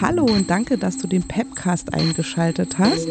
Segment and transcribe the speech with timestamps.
[0.00, 3.06] Hallo und danke, dass du den Pepcast eingeschaltet hast.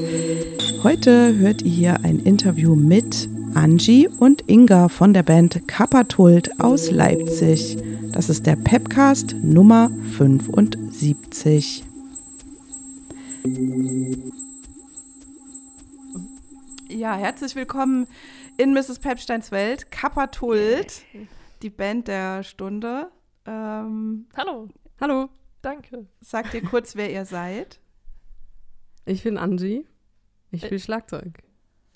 [0.84, 6.92] Heute hört ihr hier ein Interview mit Angie und Inga von der Band Kappatult aus
[6.92, 7.78] Leipzig.
[8.12, 11.84] Das ist der Pepcast Nummer 75.
[16.94, 18.08] Ja, herzlich willkommen
[18.58, 19.00] in Mrs.
[19.00, 19.90] Pepsteins Welt.
[19.90, 21.02] Kappatult,
[21.64, 23.12] die Band der Stunde.
[23.48, 24.70] Ähm, Hallo,
[25.02, 25.30] Hallo,
[25.64, 26.06] danke.
[26.22, 27.80] sagt ihr kurz, wer ihr seid?
[29.06, 29.88] ich bin Angie.
[30.52, 31.40] Ich spiele Schlagzeug.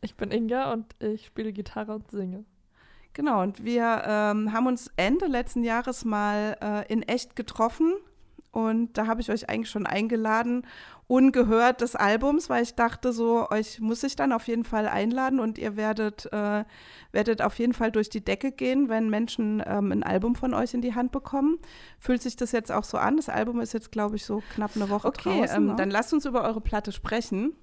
[0.01, 2.43] Ich bin Inga und ich spiele Gitarre und singe.
[3.13, 7.93] Genau, und wir ähm, haben uns Ende letzten Jahres mal äh, in echt getroffen.
[8.57, 10.65] Und da habe ich euch eigentlich schon eingeladen,
[11.05, 15.39] ungehört des Albums, weil ich dachte, so, euch muss ich dann auf jeden Fall einladen
[15.39, 16.65] und ihr werdet, äh,
[17.11, 20.73] werdet auf jeden Fall durch die Decke gehen, wenn Menschen ähm, ein Album von euch
[20.73, 21.59] in die Hand bekommen.
[21.99, 23.17] Fühlt sich das jetzt auch so an?
[23.17, 25.55] Das Album ist jetzt, glaube ich, so knapp eine Woche Okay, draußen.
[25.55, 25.75] ähm, ne?
[25.75, 27.53] dann lasst uns über eure Platte sprechen.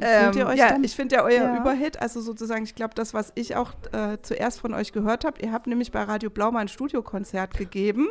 [0.00, 0.82] Ähm, ihr euch ja, dann?
[0.82, 1.60] Ich finde ja euer Ja.
[1.60, 5.42] Überhit, also sozusagen, ich glaube, das, was ich auch äh, zuerst von euch gehört habe,
[5.42, 8.08] ihr habt nämlich bei Radio Blau mal ein Studiokonzert gegeben.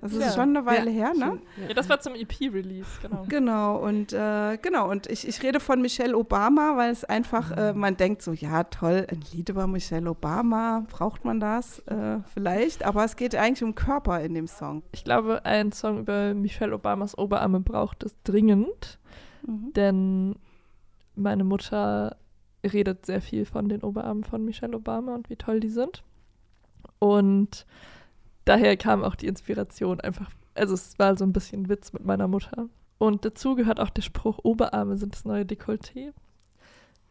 [0.00, 0.32] Das ist Ja.
[0.32, 1.38] schon eine Weile her, ne?
[1.68, 3.24] Ja, das war zum EP-Release, genau.
[3.28, 7.72] Genau, und äh, genau, und ich, ich rede von Michelle Obama, weil es einfach, äh,
[7.72, 11.78] man denkt so, ja toll, ein Lied über Michelle Obama, braucht man das?
[11.86, 14.82] Äh, vielleicht, aber es geht eigentlich um Körper in dem Song.
[14.92, 18.98] Ich glaube, ein Song über Michelle Obamas Oberarme braucht es dringend,
[19.46, 19.72] Mhm.
[19.74, 20.36] denn
[21.14, 22.16] meine Mutter
[22.64, 26.02] redet sehr viel von den Oberarmen von Michelle Obama und wie toll die sind.
[26.98, 27.64] Und
[28.46, 32.26] daher kam auch die Inspiration einfach, also es war so ein bisschen Witz mit meiner
[32.28, 32.68] Mutter.
[32.98, 36.12] Und dazu gehört auch der Spruch, Oberarme sind das neue Dekolleté,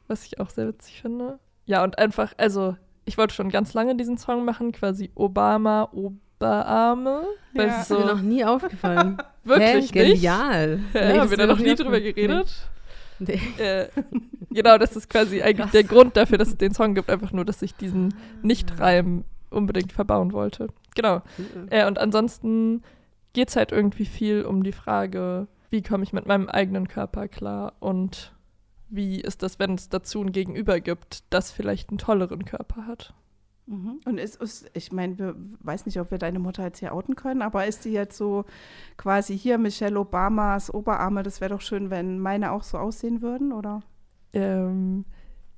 [0.07, 1.37] was ich auch sehr witzig finde.
[1.67, 2.75] Ja, und einfach, also
[3.05, 7.23] ich wollte schon ganz lange diesen Song machen, quasi Obama, Oberarme.
[7.53, 7.81] Weil Ja.
[7.81, 9.17] es Ist mir noch nie aufgefallen.
[9.43, 9.77] wirklich Hä?
[9.77, 9.93] nicht.
[9.93, 10.79] Genial.
[10.93, 12.67] Ja, Nee, das haben wir da noch nie drüber geredet?
[13.19, 13.39] Nee.
[13.59, 13.87] Äh,
[14.49, 15.71] genau, das ist quasi eigentlich Krass.
[15.71, 19.93] der Grund dafür, dass es den Song gibt, einfach nur, dass ich diesen Nicht-Reim unbedingt
[19.93, 20.67] verbauen wollte.
[20.95, 21.21] Genau.
[21.69, 22.81] Äh, und ansonsten
[23.33, 27.27] geht es halt irgendwie viel um die Frage, wie komme ich mit meinem eigenen Körper
[27.27, 28.33] klar und
[28.87, 33.13] wie ist das, wenn es dazu ein Gegenüber gibt, das vielleicht einen tolleren Körper hat.
[33.67, 33.99] Mhm.
[34.05, 37.15] Und ist, ist ich meine, wir weiß nicht, ob wir deine Mutter jetzt hier outen
[37.15, 38.45] können, aber ist die jetzt so
[38.95, 43.51] quasi hier Michelle Obamas Oberarme, das wäre doch schön, wenn meine auch so aussehen würden,
[43.51, 43.81] oder?
[44.33, 45.05] Ähm,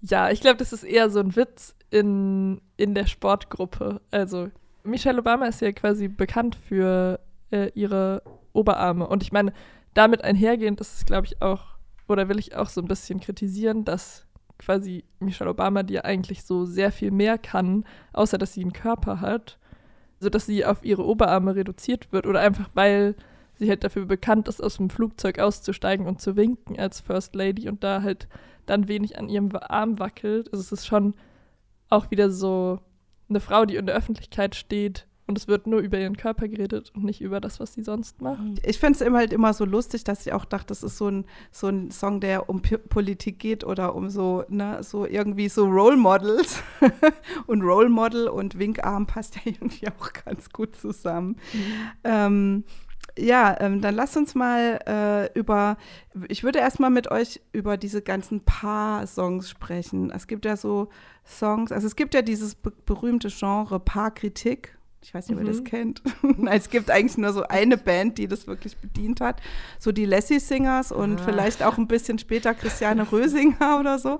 [0.01, 4.01] ja, ich glaube, das ist eher so ein Witz in, in der Sportgruppe.
[4.11, 4.49] Also,
[4.87, 7.19] Michelle Obama ist ja quasi bekannt für
[7.51, 9.07] äh, ihre Oberarme.
[9.07, 9.53] Und ich meine,
[9.93, 11.65] damit einhergehend ist es, glaube ich, auch,
[12.07, 14.25] oder will ich auch so ein bisschen kritisieren, dass
[14.57, 18.73] quasi Michelle Obama, die ja eigentlich so sehr viel mehr kann, außer dass sie einen
[18.73, 19.59] Körper hat,
[20.19, 23.15] sodass sie auf ihre Oberarme reduziert wird oder einfach weil
[23.55, 27.67] sie halt dafür bekannt ist, aus dem Flugzeug auszusteigen und zu winken als First Lady
[27.67, 28.27] und da halt
[28.65, 30.51] dann wenig an ihrem Arm wackelt.
[30.51, 31.15] Also es ist schon
[31.89, 32.79] auch wieder so
[33.29, 36.93] eine Frau, die in der Öffentlichkeit steht und es wird nur über ihren Körper geredet
[36.95, 38.39] und nicht über das, was sie sonst macht.
[38.65, 41.09] Ich fände es immer halt immer so lustig, dass ich auch dachte, das ist so
[41.09, 45.49] ein, so ein Song, der um P Politik geht oder um so, ne, so irgendwie
[45.49, 46.63] so Role Models.
[47.47, 51.35] und Role Model und Winkarm passt ja irgendwie auch ganz gut zusammen.
[52.05, 52.63] Ähm,
[53.17, 55.78] ja, ähm, dann lasst uns mal äh, über,
[56.28, 60.11] ich würde erstmal mit euch über diese ganzen Paar-Songs sprechen.
[60.11, 60.89] Es gibt ja so
[61.25, 64.76] Songs, also es gibt ja dieses be berühmte Genre Paarkritik.
[65.07, 65.63] Ich weiß nicht, ob ihr das Mhm.
[65.63, 66.01] kennt.
[66.51, 69.40] es gibt eigentlich nur so eine Band, die das wirklich bedient hat.
[69.79, 71.23] So die Lassie Singers und Ah.
[71.23, 74.19] vielleicht auch ein bisschen später Christiane Rösinger oder so.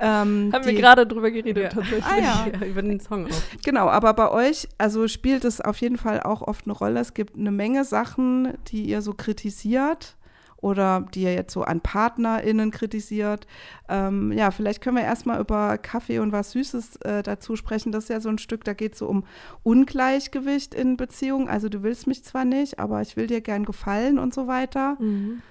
[0.00, 1.68] Ähm, Haben wir gerade drüber geredet Ja.
[1.68, 2.04] tatsächlich.
[2.06, 2.46] Ah, ja.
[2.60, 2.66] ja.
[2.66, 3.42] Über den Song auch.
[3.62, 7.00] Genau, aber bei euch, also spielt es auf jeden Fall auch oft eine Rolle.
[7.00, 10.16] Es gibt eine Menge Sachen, die ihr so kritisiert
[10.62, 13.46] oder die ihr jetzt so an PartnerInnen kritisiert.
[13.88, 17.92] Ähm, ja, vielleicht können wir erstmal über Kaffee und was Süßes äh, dazu sprechen.
[17.92, 19.24] Das ist ja so ein Stück, da geht es so um
[19.64, 21.48] Ungleichgewicht in Beziehungen.
[21.48, 24.96] Also du willst mich zwar nicht, aber ich will dir gern gefallen und so weiter.
[25.00, 25.42] Mhm.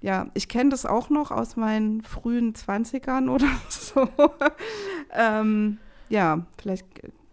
[0.00, 4.08] Ja, ich kenne das auch noch aus meinen frühen 20ern oder so.
[5.12, 5.78] ähm,
[6.08, 6.86] ja, vielleicht.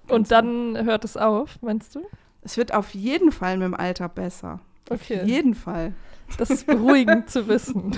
[0.08, 2.02] Und dann hört es auf, meinst du?
[2.42, 4.60] Es wird auf jeden Fall mit dem Alter besser.
[4.90, 5.22] Okay.
[5.22, 5.94] Auf jeden Fall.
[6.38, 7.96] Das ist beruhigend zu wissen.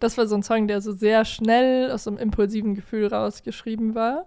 [0.00, 3.94] Das war so ein Song, der so sehr schnell aus so einem impulsiven Gefühl rausgeschrieben
[3.94, 4.26] war.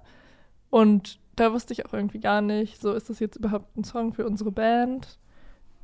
[0.69, 4.13] Und da wusste ich auch irgendwie gar nicht, so ist das jetzt überhaupt ein Song
[4.13, 5.19] für unsere Band?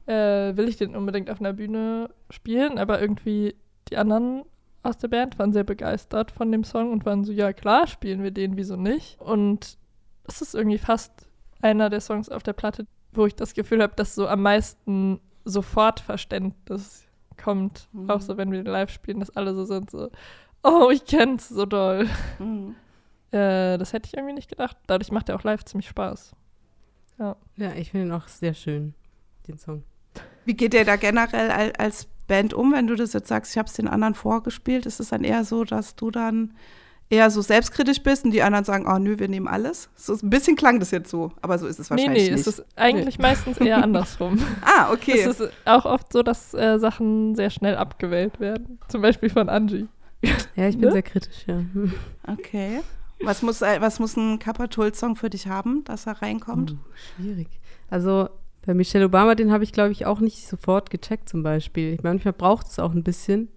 [0.05, 2.77] Äh, will ich den unbedingt auf einer Bühne spielen?
[2.77, 3.55] Aber irgendwie
[3.89, 4.43] die anderen
[4.83, 8.21] aus der Band waren sehr begeistert von dem Song und waren so, ja klar, spielen
[8.21, 9.19] wir den, wieso nicht?
[9.19, 9.77] Und
[10.25, 11.27] das ist irgendwie fast
[11.61, 15.19] einer der Songs auf der Platte, wo ich das Gefühl habe, dass so am meisten
[15.45, 17.05] sofort Verständnis
[17.41, 17.87] kommt.
[17.93, 18.09] Mhm.
[18.09, 20.09] Auch so, wenn wir live spielen, dass alle so sind, so,
[20.63, 22.09] oh, ich kenn's so doll.
[22.39, 22.75] Mhm.
[23.31, 24.75] Äh, das hätte ich irgendwie nicht gedacht.
[24.87, 26.33] Dadurch macht er auch live ziemlich Spaß.
[27.17, 27.37] Ja,
[27.75, 28.93] ich finde ihn auch sehr schön,
[29.47, 29.83] den Song.
[30.43, 33.57] Wie geht ihr da generell al- als Band um, wenn du das jetzt sagst, ich
[33.57, 34.85] habe es den anderen vorgespielt?
[34.85, 36.53] Ist es dann eher so, dass du dann
[37.09, 39.89] eher so selbstkritisch bist und die anderen sagen, oh nö, wir nehmen alles?
[39.95, 42.47] So ein bisschen klang das jetzt so, aber so ist es Nee, wahrscheinlich nee, nicht.
[42.47, 44.39] es ist eigentlich meistens eher andersrum.
[44.63, 45.19] ah, okay.
[45.19, 48.79] Es ist auch oft so, dass äh, Sachen sehr schnell abgewählt werden.
[48.87, 49.87] Zum Beispiel von Angie.
[50.55, 50.91] Ja, ich bin Ne?
[50.93, 51.61] sehr kritisch, ja.
[52.27, 52.81] Okay.
[53.21, 56.75] Was muss, äh, was muss ein Kappa-Tull-Song für dich haben, dass er reinkommt?
[56.75, 57.47] Oh, schwierig.
[57.89, 58.29] Also
[58.65, 61.93] bei Michelle Obama, den habe ich, glaube ich, auch nicht sofort gecheckt zum Beispiel.
[61.93, 63.49] Ich, manchmal braucht es auch ein bisschen.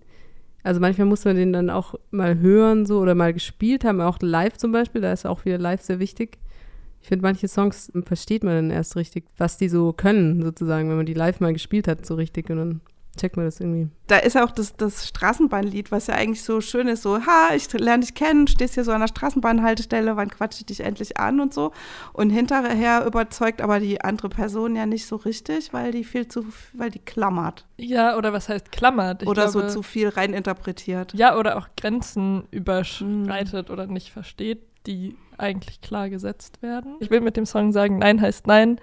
[0.69, 4.19] Also manchmal muss man den dann auch mal hören so oder mal gespielt haben, auch
[4.21, 5.01] live zum Beispiel.
[5.01, 6.37] Da ist auch wieder live sehr wichtig.
[7.01, 10.99] Ich finde, manche Songs versteht man dann erst richtig, was die so können, sozusagen, wenn
[10.99, 12.51] man die live mal gespielt hat, so richtig.
[12.51, 12.81] Und dann
[13.19, 13.89] checkt man das irgendwie.
[14.07, 17.71] Da ist auch das, das Straßenbahnlied, was ja eigentlich so schön ist, so, ha, ich
[17.73, 21.41] lerne dich kennen, stehst hier so an der Straßenbahnhaltestelle, wann quatsche ich dich endlich an
[21.41, 21.73] und so.
[22.13, 26.47] Und hinterher überzeugt aber die andere Person ja nicht so richtig, weil die viel zu,
[26.73, 27.67] weil die klammert.
[27.77, 29.23] Ja, oder was heißt klammert?
[29.23, 31.13] Ich oder glaube, so zu viel reininterpretiert.
[31.15, 36.97] Ja, oder auch Grenzen überschreitet oder nicht versteht, die eigentlich klar gesetzt werden.
[37.01, 38.81] Ich will mit dem Song sagen, Nein heißt Nein,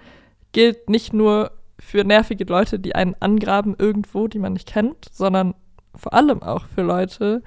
[0.52, 5.54] gilt nicht nur für nervige Leute, die einen angraben irgendwo, die man nicht kennt, sondern
[5.94, 7.42] vor allem auch für Leute,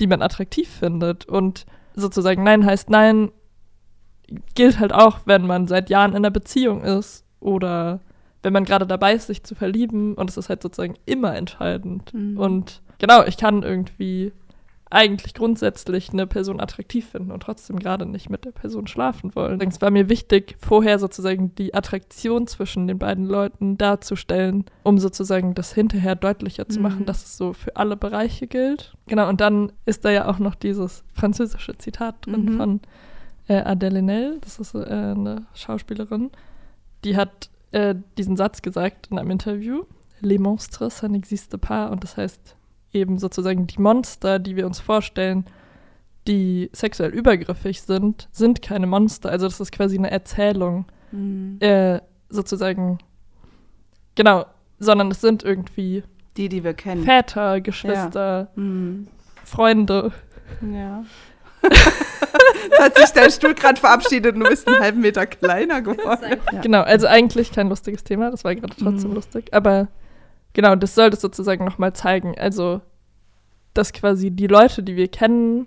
[0.00, 1.26] die man attraktiv findet.
[1.26, 3.30] Und sozusagen Nein heißt Nein
[4.54, 8.00] gilt halt auch, wenn man seit Jahren in einer Beziehung ist oder
[8.42, 10.14] wenn man gerade dabei ist, sich zu verlieben.
[10.14, 12.12] Und es ist halt sozusagen immer entscheidend.
[12.14, 12.38] Mhm.
[12.38, 14.32] Und genau, ich kann irgendwie
[14.90, 19.60] eigentlich grundsätzlich eine Person attraktiv finden und trotzdem gerade nicht mit der Person schlafen wollen.
[19.60, 25.54] Es war mir wichtig, vorher sozusagen die Attraktion zwischen den beiden Leuten darzustellen, um sozusagen
[25.54, 27.06] das hinterher deutlicher zu machen, Mhm.
[27.06, 28.94] dass es so für alle Bereiche gilt.
[29.06, 32.56] Genau, und dann ist da ja auch noch dieses französische Zitat drin Mhm.
[32.56, 32.80] von
[33.48, 36.30] äh, Adèle Haenel, das ist äh, eine Schauspielerin,
[37.04, 39.82] die hat äh, diesen Satz gesagt in einem Interview,
[40.20, 42.56] Les monstres, ça n'existe pas, und das heißt
[42.94, 45.44] eben sozusagen die Monster, die wir uns vorstellen,
[46.26, 49.30] die sexuell übergriffig sind, sind keine Monster.
[49.30, 51.58] Also das ist quasi eine Erzählung, Mhm.
[51.60, 52.98] äh, sozusagen,
[54.14, 54.46] genau,
[54.78, 56.02] sondern es sind irgendwie
[56.36, 57.04] Die, die wir kennen.
[57.04, 59.06] Väter, Geschwister, Mhm.
[59.44, 60.12] Freunde.
[60.62, 61.04] Ja.
[61.62, 66.36] Jetzt hat sich dein Stuhl gerade verabschiedet und du bist einen halben Meter kleiner geworden.
[66.52, 66.60] Ja.
[66.60, 69.14] Genau, also eigentlich kein lustiges Thema, das war gerade trotzdem Mhm.
[69.16, 69.88] lustig, aber
[70.54, 72.34] genau, das soll das sozusagen nochmal zeigen.
[72.38, 72.80] Also,
[73.74, 75.66] dass quasi die Leute, die wir kennen,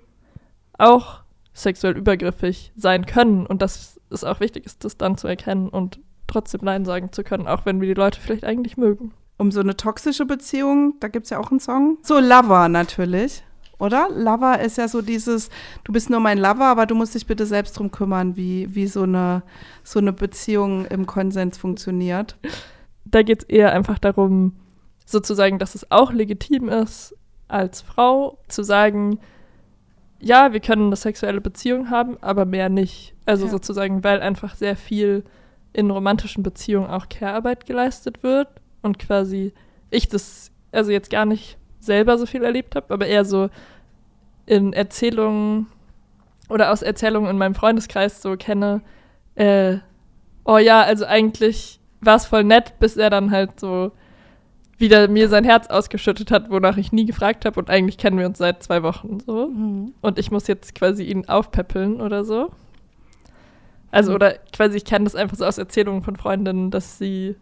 [0.79, 1.21] auch
[1.53, 5.99] sexuell übergriffig sein können und dass es auch wichtig ist, das dann zu erkennen und
[6.27, 9.13] trotzdem Nein sagen zu können, auch wenn wir die Leute vielleicht eigentlich mögen.
[9.37, 11.97] Um so eine toxische Beziehung, da gibt es ja auch einen Song.
[12.01, 13.43] So Lover natürlich,
[13.79, 14.07] oder?
[14.09, 15.49] Lover ist ja so dieses,
[15.83, 18.87] du bist nur mein Lover, aber du musst dich bitte selbst drum kümmern, wie, wie
[18.87, 19.43] so, eine,
[19.83, 22.37] so eine Beziehung im Konsens funktioniert.
[23.05, 24.53] Da geht es eher einfach darum,
[25.07, 27.15] sozusagen, dass es auch legitim ist,
[27.48, 29.19] als Frau zu sagen,
[30.19, 33.15] ja, wir können eine sexuelle Beziehung haben, aber mehr nicht.
[33.25, 33.51] Also Ja.
[33.51, 35.23] sozusagen, weil einfach sehr viel
[35.73, 38.47] in romantischen Beziehungen auch Care-Arbeit geleistet wird
[38.81, 39.54] und quasi
[39.90, 43.49] ich das also jetzt gar nicht selber so viel erlebt habe, aber eher so
[44.45, 45.68] in Erzählungen
[46.49, 48.81] oder aus Erzählungen in meinem Freundeskreis so kenne,
[49.35, 49.78] äh,
[50.44, 53.92] oh ja, also eigentlich war es voll nett, bis er dann halt so
[54.77, 58.27] wieder mir sein Herz ausgeschüttet hat, wonach ich nie gefragt habe und eigentlich kennen wir
[58.27, 59.49] uns seit zwei Wochen so.
[60.01, 62.51] Und ich muss jetzt quasi ihn aufpäppeln oder so.
[63.89, 64.15] Also, Mhm.
[64.15, 67.35] oder quasi, ich kenne das einfach so aus Erzählungen von Freundinnen, dass sie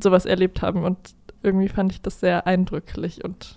[0.00, 0.98] sowas erlebt haben und
[1.42, 3.56] irgendwie fand ich das sehr eindrücklich und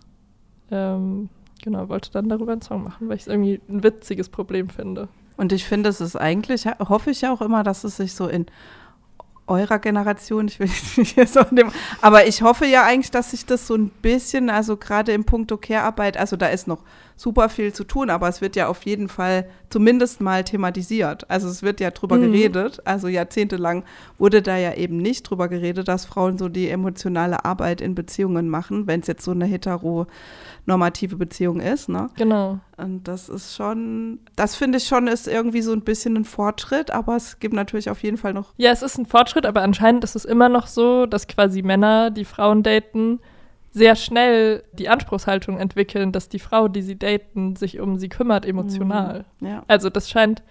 [0.71, 1.29] ähm,
[1.63, 5.07] genau, wollte dann darüber einen Song machen, weil ich es irgendwie ein witziges Problem finde.
[5.37, 8.27] Und ich finde, es ist eigentlich, hoffe ich ja auch immer, dass es sich so
[8.27, 8.45] in
[9.49, 13.45] eurer Generation, ich will nicht hier so dem, aber ich hoffe ja eigentlich, dass sich
[13.45, 16.79] das so ein bisschen, also gerade im Punkt Care-Arbeit, also da ist noch
[17.19, 21.29] super viel zu tun, aber es wird ja auf jeden Fall zumindest mal thematisiert.
[21.29, 22.31] Also es wird ja drüber Mhm.
[22.31, 22.79] geredet.
[22.85, 23.83] Also jahrzehntelang
[24.17, 28.47] wurde da ja eben nicht drüber geredet, dass Frauen so die emotionale Arbeit in Beziehungen
[28.47, 29.43] machen, wenn es jetzt so eine
[30.65, 32.09] heteronormative Beziehung ist, ne?
[32.15, 32.59] Genau.
[32.77, 36.89] Und das ist schon, das finde ich schon, ist irgendwie so ein bisschen ein Fortschritt,
[36.89, 38.53] aber es gibt natürlich auf jeden Fall noch.
[38.55, 42.11] Ja, es ist ein Fortschritt, aber anscheinend ist es immer noch so, dass quasi Männer,
[42.11, 43.19] die Frauen daten,
[43.71, 48.45] sehr schnell die Anspruchshaltung entwickeln, dass die Frau, die sie daten, sich um sie kümmert
[48.45, 49.25] emotional.
[49.39, 49.47] Mhm.
[49.47, 49.63] Ja.
[49.67, 50.43] Also das scheint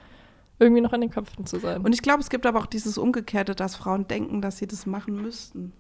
[0.59, 1.83] irgendwie noch in den Köpfen zu sein.
[1.83, 4.87] Und ich glaube, es gibt aber auch dieses Umgekehrte, dass Frauen denken, dass sie das
[4.87, 5.73] machen müssten.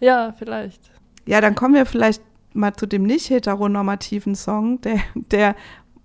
[0.00, 0.90] ja, vielleicht.
[1.26, 2.22] Ja, dann kommen wir vielleicht
[2.52, 5.56] mal zu dem nicht heteronormativen Song, der, der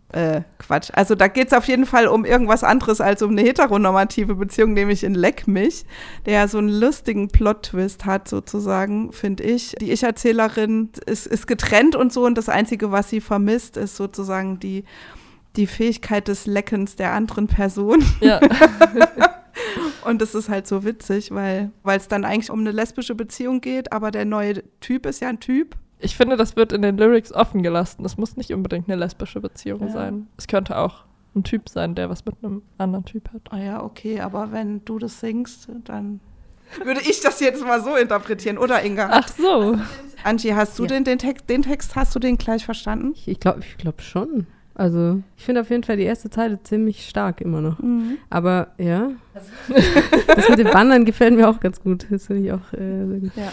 [0.09, 0.89] äh, Quatsch.
[0.93, 4.73] Also da geht es auf jeden Fall um irgendwas anderes als um eine heteronormative Beziehung,
[4.73, 5.85] nämlich in Leck mich,
[6.25, 9.75] der ja so einen lustigen Plot-Twist hat, sozusagen, finde ich.
[9.81, 14.59] Die Ich-Erzählerin ist, ist getrennt und so und das Einzige, was sie vermisst, ist sozusagen
[14.59, 14.85] die,
[15.57, 18.03] die Fähigkeit des Leckens der anderen Person.
[18.21, 18.39] Ja.
[20.05, 23.91] Und das ist halt so witzig, weil es dann eigentlich um eine lesbische Beziehung geht,
[23.91, 25.75] aber der neue Typ ist ja ein Typ.
[25.99, 28.03] Ich finde, das wird in den Lyrics offen gelassen.
[28.03, 29.89] Das muss nicht unbedingt eine lesbische Beziehung Ja.
[29.89, 30.27] sein.
[30.37, 33.41] Es könnte auch ein Typ sein, der was mit einem anderen Typ hat.
[33.51, 36.19] Ah ja, okay, aber wenn du das singst, dann
[36.83, 39.07] würde ich das jetzt mal so interpretieren, oder Inga?
[39.11, 39.77] Ach so.
[40.23, 40.89] Angie, hast du Ja.
[40.89, 43.13] den, den, Text, den Text, hast du den gleich verstanden?
[43.15, 44.47] Ich, ich glaube ich glaub schon.
[44.75, 47.79] Also, ich finde auf jeden Fall die erste Zeile ziemlich stark immer noch.
[48.29, 49.09] Aber ja,
[50.35, 52.05] das mit dem Wandern gefällt mir auch ganz gut.
[52.11, 53.31] Das finde ich auch äh, sehr gut.
[53.35, 53.51] Ja.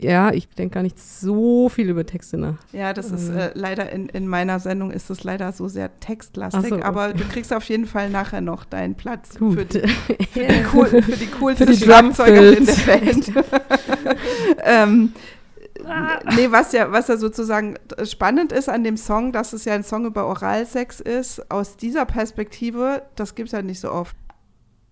[0.00, 2.54] Ja, ich denke gar nicht so viel über Texte nach.
[2.72, 3.38] Ja, das ist Mhm.
[3.38, 6.84] äh, leider in, in meiner Sendung ist es leider so sehr textlastig, so, okay.
[6.84, 9.74] aber du kriegst auf jeden Fall nachher noch deinen Platz für Gut.
[9.74, 9.80] die,
[10.32, 12.72] für die, cool, für die coolste Für die Schlagzeugerin der.
[12.86, 13.32] Band.
[14.64, 15.12] ähm,
[16.36, 17.74] nee, was ja, was ja sozusagen
[18.04, 22.04] spannend ist an dem Song, dass es ja ein Song über Oralsex ist, aus dieser
[22.04, 24.14] Perspektive, das gibt es ja nicht so oft.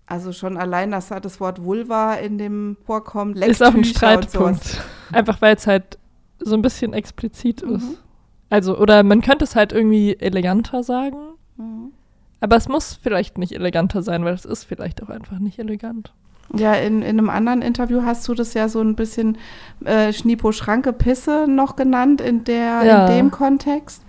[0.05, 4.17] Also schon allein, dass da das Wort Vulva in dem vorkommt, Ist auch ein Lecktücher
[4.17, 4.77] und sowas.
[5.11, 5.97] Einfach weil es halt
[6.39, 7.75] so ein bisschen explizit Mhm.
[7.75, 8.03] ist.
[8.49, 11.17] Also, oder man könnte es halt irgendwie eleganter sagen.
[11.57, 11.91] Mhm.
[12.39, 16.13] Aber es muss vielleicht nicht eleganter sein, weil es ist vielleicht auch einfach nicht elegant.
[16.55, 19.37] Ja, in, in einem anderen Interview hast du das ja so ein bisschen
[19.83, 23.07] äh, Schnipo Schranke Pisse noch genannt in der Ja.
[23.07, 24.01] in dem Kontext.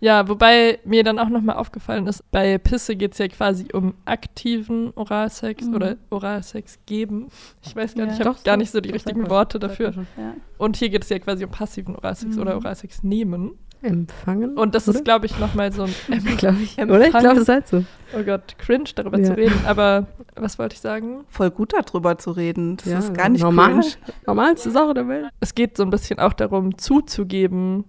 [0.00, 3.94] Ja, wobei mir dann auch nochmal aufgefallen ist, bei Pisse geht es ja quasi um
[4.04, 5.74] aktiven Oralsex Mhm.
[5.74, 7.28] oder Oralsex geben.
[7.64, 8.10] Ich weiß gar Ja.
[8.12, 9.92] nicht, ich habe gar nicht so die richtigen man- Worte dafür.
[10.18, 10.34] Ja.
[10.58, 12.42] Und hier geht es ja quasi um passiven Oralsex Mhm.
[12.42, 13.52] oder Oralsex nehmen.
[13.82, 14.56] Empfangen?
[14.56, 14.98] Und das oder?
[14.98, 15.94] ist, glaube ich, nochmal so ein,
[16.38, 16.78] glaube ich.
[16.78, 16.90] Empfangen.
[16.90, 17.04] Oder?
[17.06, 17.84] Ich glaube, das ist halt so.
[18.18, 19.24] oh Gott, cringe, darüber Ja.
[19.24, 19.60] zu reden.
[19.66, 21.24] Aber was wollte ich sagen?
[21.28, 22.76] Voll gut darüber zu reden.
[22.78, 23.68] Das Ja, ist gar nicht normal.
[23.80, 23.86] cringe.
[24.26, 25.26] Normalste Sache der Welt.
[25.40, 27.84] Es geht so ein bisschen auch darum, zuzugeben,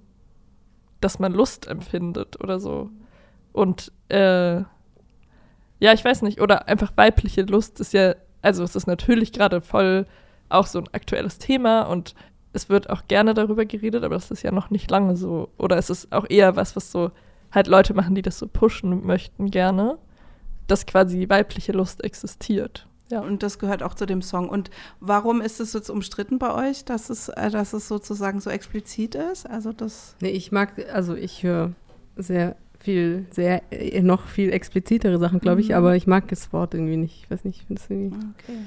[1.02, 2.90] dass man Lust empfindet oder so.
[3.54, 4.58] Und äh,
[5.80, 9.62] ja, ich weiß nicht, oder einfach weibliche Lust ist ja, also es ist natürlich gerade
[9.62, 10.06] voll
[10.50, 12.16] auch so ein aktuelles Thema und
[12.54, 15.50] es wird auch gerne darüber geredet, aber das ist ja noch nicht lange so.
[15.58, 17.12] Oder es ist auch eher was, was so
[17.52, 19.98] halt Leute machen, die das so pushen möchten gerne,
[20.68, 22.88] dass quasi weibliche Lust existiert.
[23.10, 23.22] Ja.
[23.22, 24.50] Und das gehört auch zu dem Song.
[24.50, 28.50] Und warum ist es jetzt umstritten bei euch, dass es, äh, dass es sozusagen so
[28.50, 29.50] explizit ist?
[29.50, 30.16] Also das.
[30.22, 31.72] Nee, ich mag, also ich höre
[32.18, 35.76] sehr viel, sehr, äh, noch viel explizitere Sachen, glaube ich, Mhm.
[35.76, 37.24] aber ich mag das Wort irgendwie nicht.
[37.24, 38.58] Ich weiß nicht, ich finde es irgendwie, Okay.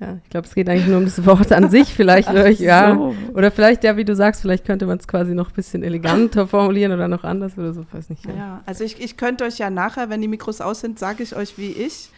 [0.00, 2.28] ja, ich glaube, es geht eigentlich nur um das Wort an sich vielleicht.
[2.30, 2.94] oder ich, ja.
[2.94, 3.14] so.
[3.34, 6.46] Oder vielleicht, ja, wie du sagst, vielleicht könnte man es quasi noch ein bisschen eleganter
[6.46, 8.24] formulieren oder noch anders oder so, weiß nicht.
[8.26, 8.34] Ja.
[8.34, 8.62] Ja.
[8.66, 11.58] also ich, ich könnte euch ja nachher, wenn die Mikros aus sind, sage ich euch,
[11.58, 12.10] wie ich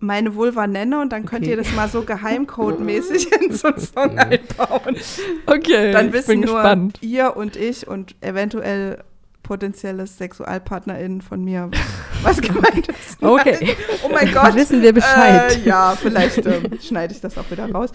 [0.00, 1.50] meine Vulva nenne und dann könnt Okay.
[1.52, 4.96] ihr das mal so geheimcodemäßig in so einen Song einbauen.
[5.46, 6.98] Okay, Dann ich wissen bin nur gespannt.
[7.02, 8.98] ihr und ich und eventuell
[9.42, 11.70] potenzielle SexualpartnerInnen von mir,
[12.22, 13.18] was gemeint ist.
[13.22, 13.76] Okay.
[14.02, 14.54] Oh mein Dann Gott.
[14.54, 15.58] wissen wir Bescheid.
[15.58, 17.90] Äh, ja, vielleicht ähm, schneide ich das auch wieder raus.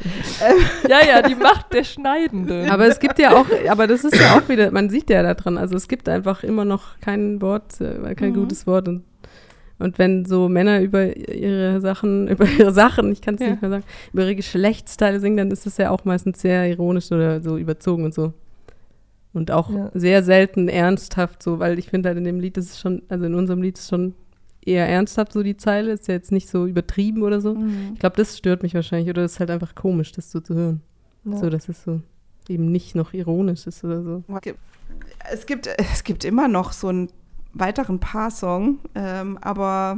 [0.48, 2.70] Ähm, Ja, ja, die Macht der Schneidenden.
[2.70, 5.34] Aber es gibt ja auch, aber das ist ja auch wieder, man sieht ja da
[5.34, 8.36] dran, also es gibt einfach immer noch kein Wort, äh, kein Mhm.
[8.36, 9.04] gutes Wort und
[9.80, 13.50] und wenn so Männer über ihre Sachen, über ihre Sachen, ich kann es Ja.
[13.52, 17.12] nicht mehr sagen, über ihre Geschlechtsteile singen, dann ist das ja auch meistens sehr ironisch
[17.12, 18.34] oder so überzogen und so.
[19.34, 19.92] Und auch Ja.
[19.94, 23.26] sehr selten ernsthaft so, weil ich finde halt in dem Lied ist es schon, also
[23.26, 24.14] in unserem Lied ist schon
[24.66, 27.58] eher ernsthaft so die Zeile, ist ja jetzt nicht so übertrieben oder so.
[27.94, 30.56] Ich glaube, das stört mich wahrscheinlich oder das ist halt einfach komisch, das so zu
[30.56, 30.82] hören.
[31.26, 31.38] Ja.
[31.38, 32.00] So, dass es so
[32.48, 34.24] eben nicht noch ironisch ist oder so.
[35.32, 37.10] Es gibt, es gibt immer noch so einen
[37.56, 39.98] weiteren Paar-Song, ähm, aber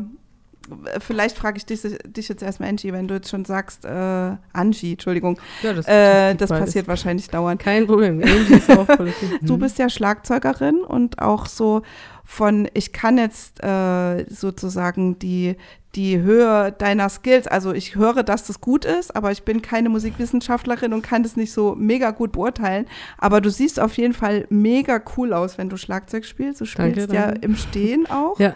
[0.99, 4.91] vielleicht frage ich dich, dich jetzt erstmal, Angie, wenn du jetzt schon sagst, äh, Angie,
[4.93, 7.61] Entschuldigung, Ja, das, äh, das passiert wahrscheinlich dauernd.
[7.61, 8.21] Kein Problem.
[8.21, 9.39] Angie ist auch voll okay.
[9.41, 9.59] Du Mhm.
[9.59, 11.83] bist ja Schlagzeugerin und auch so
[12.29, 15.55] von, ich kann jetzt äh, sozusagen die,
[15.95, 19.87] die Höhe deiner Skills, also ich höre, dass das gut ist, aber ich bin keine
[19.87, 22.85] Musikwissenschaftlerin und kann das nicht so mega gut beurteilen.
[23.17, 26.59] Aber du siehst auf jeden Fall mega cool aus, wenn du Schlagzeug spielst.
[26.59, 27.45] Du Danke, spielst ja danke.
[27.45, 28.37] im Stehen auch.
[28.39, 28.53] Ja,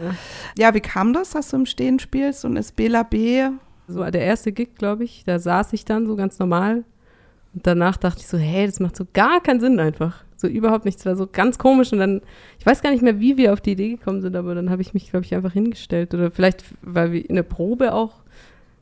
[0.58, 3.48] Ja, wie kam das, dass du im Stehen spielst und ist Bela B?
[3.88, 6.84] so der erste Gig, glaube ich, da saß ich dann so ganz normal
[7.54, 10.24] Und danach dachte ich so, hey, das macht so gar keinen Sinn einfach.
[10.38, 11.06] So überhaupt nichts.
[11.06, 11.92] War so ganz komisch.
[11.94, 12.22] Und dann,
[12.60, 14.82] ich weiß gar nicht mehr, wie wir auf die Idee gekommen sind, aber dann habe
[14.82, 16.14] ich mich, glaube ich, einfach hingestellt.
[16.14, 18.16] Oder vielleicht, weil wir in der Probe auch,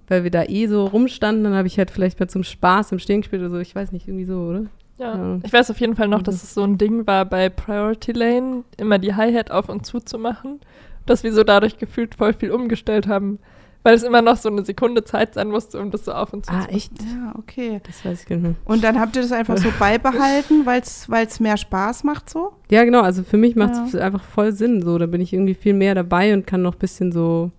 [0.07, 2.99] weil wir da eh so rumstanden, dann habe ich halt vielleicht mal zum Spaß im
[2.99, 3.57] Stehen gespielt oder so.
[3.59, 4.65] Ich weiß nicht, irgendwie so, oder?
[4.99, 5.15] Ja.
[5.15, 5.39] Ja.
[5.43, 6.23] Ich weiß auf jeden Fall noch, Mhm.
[6.25, 9.99] dass es so ein Ding war bei Priority Lane, immer die Hi-Hat auf und zu
[9.99, 10.59] zu machen,
[11.05, 13.39] dass wir so dadurch gefühlt voll viel umgestellt haben,
[13.83, 16.45] weil es immer noch so eine Sekunde Zeit sein musste, um das so auf und
[16.45, 16.75] zu Ah, zu machen.
[16.75, 16.91] echt?
[17.01, 17.79] Ja, okay.
[17.85, 18.55] Das weiß ich gar nicht mehr.
[18.65, 22.51] Und dann habt ihr das einfach so beibehalten, weil es mehr Spaß macht so?
[22.69, 23.01] Ja, genau.
[23.01, 24.01] Also für mich macht es Ja.
[24.01, 24.81] einfach voll Sinn.
[24.81, 27.51] So, da bin ich irgendwie viel mehr dabei und kann noch ein bisschen so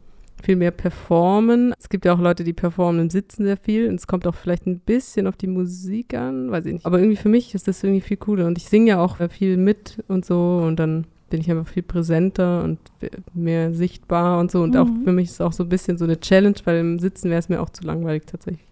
[0.43, 1.75] viel mehr performen.
[1.79, 3.89] Es gibt ja auch Leute, die performen im Sitzen sehr viel.
[3.89, 6.87] Und es kommt auch vielleicht ein bisschen auf die Musik an, weiß ich nicht.
[6.87, 8.47] Aber irgendwie für mich ist das irgendwie viel cooler.
[8.47, 10.63] Und ich singe ja auch viel mit und so.
[10.65, 12.79] Und dann bin ich einfach viel präsenter und
[13.33, 14.63] mehr sichtbar und so.
[14.63, 15.05] Und auch Mhm.
[15.05, 17.39] für mich ist es auch so ein bisschen so eine Challenge, weil im Sitzen wäre
[17.39, 18.67] es mir auch zu langweilig tatsächlich.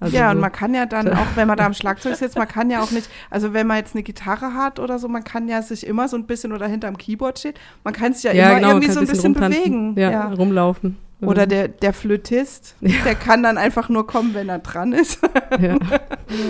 [0.00, 0.34] Also ja, so.
[0.34, 2.82] und man kann ja dann auch, wenn man da am Schlagzeug sitzt, man kann ja
[2.82, 5.86] auch nicht, also wenn man jetzt eine Gitarre hat oder so, man kann ja sich
[5.86, 8.68] immer so ein bisschen oder hinterm Keyboard steht, man kann sich ja, ja, immer genau,
[8.70, 9.62] irgendwie so ein bisschen rumtanzen.
[9.62, 9.94] bewegen.
[10.00, 10.32] Ja, Ja.
[10.32, 10.96] rumlaufen.
[11.28, 15.20] Oder der, der Flötist, der kann dann einfach nur kommen, wenn er dran ist.
[15.60, 15.76] ja.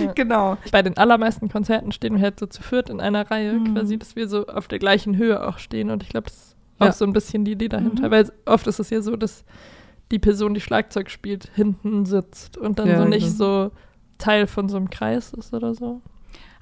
[0.01, 0.13] Ja.
[0.13, 0.57] genau.
[0.71, 3.73] Bei den allermeisten Konzerten stehen wir halt so zu viert in einer Reihe, Mhm.
[3.75, 5.89] quasi, dass wir so auf der gleichen Höhe auch stehen.
[5.91, 6.91] Und ich glaube, das ist auch Ja.
[6.93, 8.07] so ein bisschen die Idee dahinter.
[8.07, 8.11] Mhm.
[8.11, 9.43] Weil oft ist es ja so, dass
[10.11, 13.65] die Person, die Schlagzeug spielt, hinten sitzt und dann Ja, so nicht genau.
[13.65, 13.71] so
[14.19, 16.01] Teil von so einem Kreis ist oder so.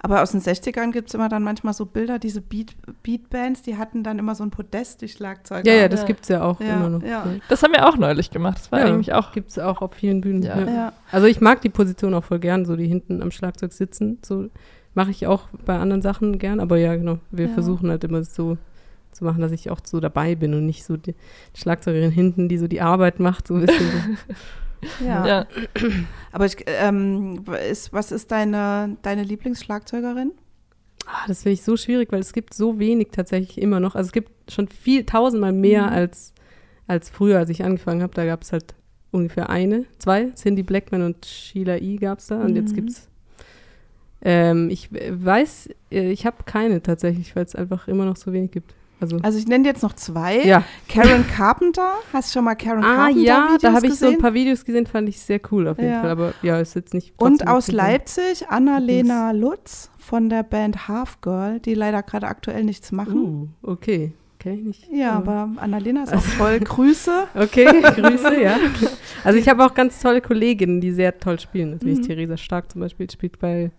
[0.04, 3.78] Aber aus den 60ern gibt es immer dann manchmal so Bilder, diese Beat, Beatbands, die
[3.78, 5.72] hatten dann immer so ein Podest, die Schlagzeuger.
[5.72, 6.08] Ja, ja, das Ja.
[6.08, 7.04] gibt es ja auch Ja, immer noch.
[7.04, 7.24] ja.
[7.50, 8.58] Das haben wir auch neulich gemacht.
[8.58, 8.86] Das war Ja.
[8.88, 9.32] eigentlich auch.
[9.32, 10.42] Gibt es auch auf vielen Bühnen.
[10.42, 10.60] Ja.
[10.60, 10.68] Ja.
[10.72, 10.94] Ja.
[11.12, 14.18] Also ich mag die Position auch voll gern, so die hinten am Schlagzeug sitzen.
[14.26, 14.50] So
[14.96, 16.60] mache ich auch bei anderen Sachen gern.
[16.60, 17.20] Aber ja, genau.
[17.30, 17.54] Wir Ja.
[17.54, 18.58] versuchen halt immer so
[19.12, 21.14] zu machen, dass ich auch so dabei bin und nicht so die
[21.56, 23.48] Schlagzeugerin hinten, die so die Arbeit macht.
[23.48, 24.18] So ein bisschen.
[25.06, 25.26] Ja.
[25.28, 25.48] Ja.
[26.32, 30.32] Aber ich, ähm, ist, was ist deine, deine Lieblingsschlagzeugerin?
[31.08, 33.96] ah, das finde ich so schwierig, weil es gibt so wenig tatsächlich immer noch.
[33.96, 35.90] Also es gibt schon viel, tausendmal mehr Mhm.
[35.94, 36.34] als,
[36.88, 38.14] als früher, als ich angefangen habe.
[38.14, 38.76] Da gab es halt
[39.12, 40.30] ungefähr eine, zwei.
[40.36, 41.98] Cindy Blackman und Sheila E.
[41.98, 42.42] gab es da.
[42.42, 42.76] Und jetzt Mhm.
[42.76, 43.08] gibt es
[44.24, 48.32] Ähm, ich w- weiß, äh, ich habe keine tatsächlich, weil es einfach immer noch so
[48.32, 48.76] wenig gibt.
[49.02, 50.42] Also, Also ich nenne jetzt noch zwei.
[50.46, 50.64] ja.
[50.88, 51.94] Karen Carpenter.
[52.14, 54.34] Hast du schon mal Karen Ah Carpenter ja, da Videos habe ich so ein paar
[54.34, 56.02] Videos gesehen, fand ich sehr cool auf jeden Ja.
[56.02, 56.10] Fall.
[56.12, 57.14] Aber ja, ist jetzt nicht.
[57.18, 62.92] Und aus Leipzig Annalena Lutz von der Band Half Girl, die leider gerade aktuell nichts
[62.92, 63.54] machen.
[63.64, 64.14] Uh, okay.
[64.40, 64.88] Kenn ich nicht.
[64.92, 66.60] Ja, aber Annalena ist auch toll.
[66.60, 67.28] Grüße.
[67.36, 68.58] Okay, Grüße, ja.
[69.24, 71.72] Also ich habe auch ganz tolle Kolleginnen, die sehr toll spielen.
[71.72, 72.04] Natürlich Mhm.
[72.04, 73.70] Theresa Stark zum Beispiel spielt bei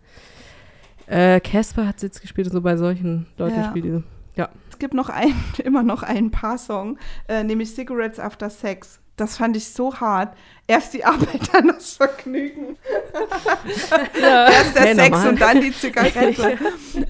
[1.09, 3.69] äh, Casper hat sie jetzt gespielt und so bei solchen Leuten Ja.
[3.71, 4.03] spielt die so.
[4.37, 8.99] Es gibt noch ein, immer noch einen Paar-Song, äh, nämlich Cigarettes After Sex.
[9.17, 10.35] Das fand ich so hart.
[10.67, 12.77] Erst die Arbeit, dann das Vergnügen.
[14.21, 14.47] Ja.
[14.51, 15.29] Erst der Ja, Sex normal.
[15.29, 16.59] und dann die Zigarette.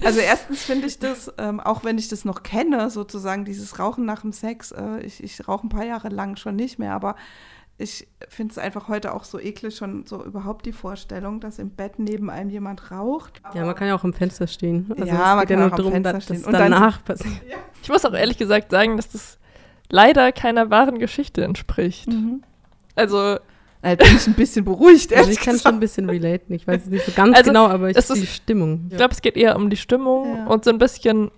[0.03, 4.05] Also erstens finde ich das, ähm, auch wenn ich das noch kenne, sozusagen dieses Rauchen
[4.05, 7.15] nach dem Sex, äh, ich, ich rauche ein paar Jahre lang schon nicht mehr, aber
[7.77, 11.71] ich finde es einfach heute auch so eklig, schon so überhaupt die Vorstellung, dass im
[11.71, 13.41] Bett neben einem jemand raucht.
[13.53, 14.85] Ja, man kann ja auch am Fenster stehen.
[14.91, 16.37] Also Ja, man kann nur auch am darum, Fenster dass stehen.
[16.37, 17.33] das Und dann- danach passiert.
[17.81, 19.37] Ich muss auch ehrlich gesagt sagen, dass das
[19.89, 22.07] leider keiner wahren Geschichte entspricht.
[22.09, 22.43] Mhm.
[22.95, 23.37] Also,
[23.81, 25.63] Da bin ich ein bisschen beruhigt, Also ehrlich ich kann gesagt.
[25.67, 26.53] schon ein bisschen relaten.
[26.53, 28.85] Ich weiß es nicht so ganz Also, genau, aber ich es die ist- Stimmung.
[28.89, 30.45] ich glaube, es geht eher um die Stimmung Ja.
[30.47, 31.31] und so ein bisschen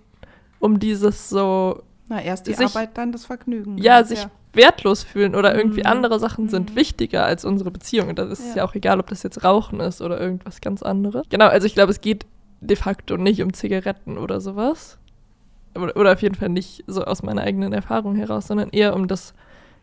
[0.60, 3.78] um dieses so, Na, erst die sich- Arbeit, dann das Vergnügen.
[3.78, 4.24] ja, sich
[4.56, 5.86] wertlos fühlen oder irgendwie Mhm.
[5.86, 6.76] andere Sachen sind Mhm.
[6.76, 8.08] wichtiger als unsere Beziehung.
[8.08, 8.56] Und das ist Ja.
[8.56, 8.64] ja.
[8.64, 11.24] auch egal, ob das jetzt Rauchen ist oder irgendwas ganz anderes.
[11.28, 12.26] Genau, also ich glaube, es geht
[12.60, 14.98] de facto nicht um Zigaretten oder sowas.
[15.74, 19.08] Oder, oder auf jeden Fall nicht so aus meiner eigenen Erfahrung heraus, sondern eher um
[19.08, 19.34] das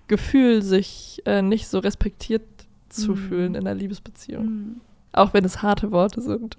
[0.07, 2.41] Gefühl, sich äh, nicht so respektiert
[2.89, 3.15] zu Mhm.
[3.17, 4.45] fühlen in einer Liebesbeziehung.
[4.45, 4.81] Mhm.
[5.13, 6.57] Auch wenn es harte Worte sind.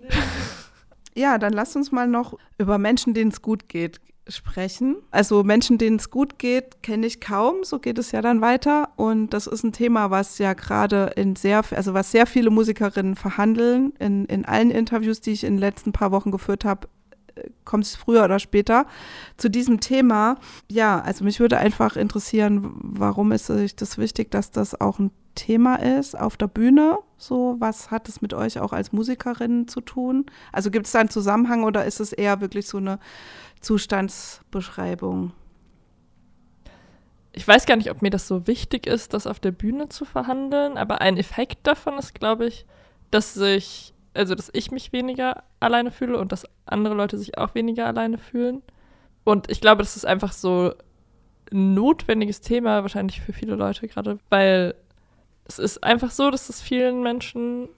[1.16, 4.97] Ja, dann lass uns mal noch über Menschen, denen es gut geht, sprechen.
[5.11, 7.57] Also Menschen, denen es gut geht, kenne ich kaum.
[7.63, 8.91] So geht es ja dann weiter.
[8.97, 13.17] Und das ist ein Thema, was ja gerade in sehr, also was sehr viele Musikerinnen
[13.17, 13.93] verhandeln.
[13.99, 16.89] In, in allen Interviews, die ich in den letzten paar Wochen geführt habe,
[17.35, 18.87] äh, kommt es früher oder später
[19.37, 20.37] zu diesem Thema.
[20.71, 25.11] Ja, also mich würde einfach interessieren, warum ist euch das wichtig, dass das auch ein
[25.35, 26.99] Thema ist auf der Bühne?
[27.16, 30.27] So, was hat es mit euch auch als Musikerinnen zu tun?
[30.53, 32.99] Also gibt es da einen Zusammenhang oder ist es eher wirklich so eine
[33.61, 35.33] Zustandsbeschreibung?
[37.33, 40.05] Ich weiß gar nicht, ob mir das so wichtig ist, das auf der Bühne zu
[40.05, 42.64] verhandeln, aber ein Effekt davon ist, glaube ich,
[43.11, 47.55] dass sich, also dass ich mich weniger alleine fühle und dass andere Leute sich auch
[47.57, 48.62] weniger alleine fühlen.
[49.25, 50.75] Und ich glaube, das ist einfach so
[51.53, 54.75] ein notwendiges Thema wahrscheinlich für viele Leute gerade, weil
[55.45, 57.69] es ist einfach so, dass es vielen Menschen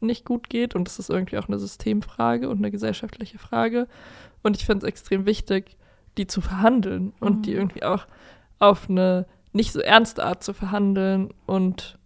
[0.00, 3.86] nicht gut geht und das ist irgendwie auch eine Systemfrage und eine gesellschaftliche Frage.
[4.42, 5.76] Und ich finde es extrem wichtig,
[6.16, 7.42] die zu verhandeln und Mhm.
[7.42, 8.06] die irgendwie auch
[8.58, 11.98] auf eine nicht so ernste Art zu verhandeln und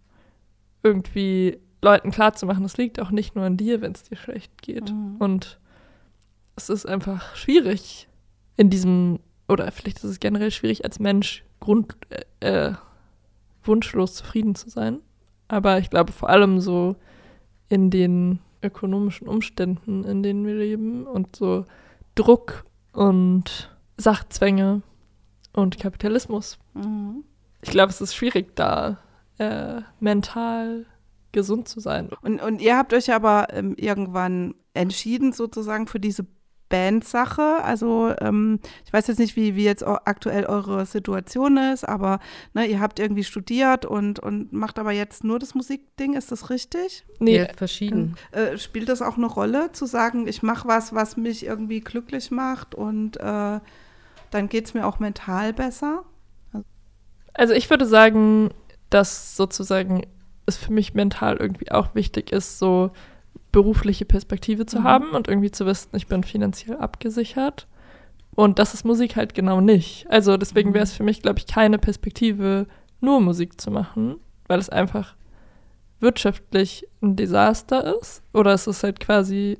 [0.83, 4.91] irgendwie Leuten klarzumachen, es liegt auch nicht nur an dir, wenn es dir schlecht geht.
[4.91, 5.15] Mhm.
[5.19, 5.59] Und
[6.55, 8.07] es ist einfach schwierig
[8.57, 11.95] in diesem, oder vielleicht ist es generell schwierig als Mensch, Grund,
[12.39, 12.73] äh, äh,
[13.63, 14.99] wunschlos zufrieden zu sein.
[15.47, 16.95] Aber ich glaube vor allem so
[17.69, 21.65] in den ökonomischen Umständen, in denen wir leben und so
[22.15, 24.81] Druck und Sachzwänge
[25.53, 26.57] und Kapitalismus.
[26.73, 27.23] Mhm.
[27.61, 28.99] Ich glaube, es ist schwierig, da
[29.37, 30.85] äh, mental
[31.31, 32.09] gesund zu sein.
[32.21, 36.25] Und, und ihr habt euch aber ähm, irgendwann entschieden, sozusagen für diese
[36.75, 37.63] Bandsache.
[37.63, 42.19] Also ähm, ich weiß jetzt nicht, wie, wie jetzt aktuell eure Situation ist, aber
[42.53, 46.49] ne, ihr habt irgendwie studiert und, und macht aber jetzt nur das Musikding, ist das
[46.49, 47.05] richtig?
[47.19, 48.15] Nee, Ja, verschieden.
[48.31, 52.29] Äh, spielt das auch eine Rolle, zu sagen, ich mache was, was mich irgendwie glücklich
[52.29, 53.59] macht und äh,
[54.31, 56.03] dann geht es mir auch mental besser?
[57.33, 58.49] Also ich würde sagen,
[58.89, 60.05] dass sozusagen
[60.45, 62.91] es für mich mental irgendwie auch wichtig ist, so
[63.55, 64.83] berufliche Perspektive zu Mhm.
[64.83, 67.67] haben und irgendwie zu wissen, ich bin finanziell abgesichert.
[68.35, 70.05] Und das ist Musik halt genau nicht.
[70.09, 70.73] Also deswegen Mhm.
[70.73, 72.67] wäre es für mich, glaube ich, keine Perspektive,
[72.99, 75.15] nur Musik zu machen, weil es einfach
[76.01, 78.21] wirtschaftlich ein Desaster ist.
[78.33, 79.57] Oder es ist halt quasi,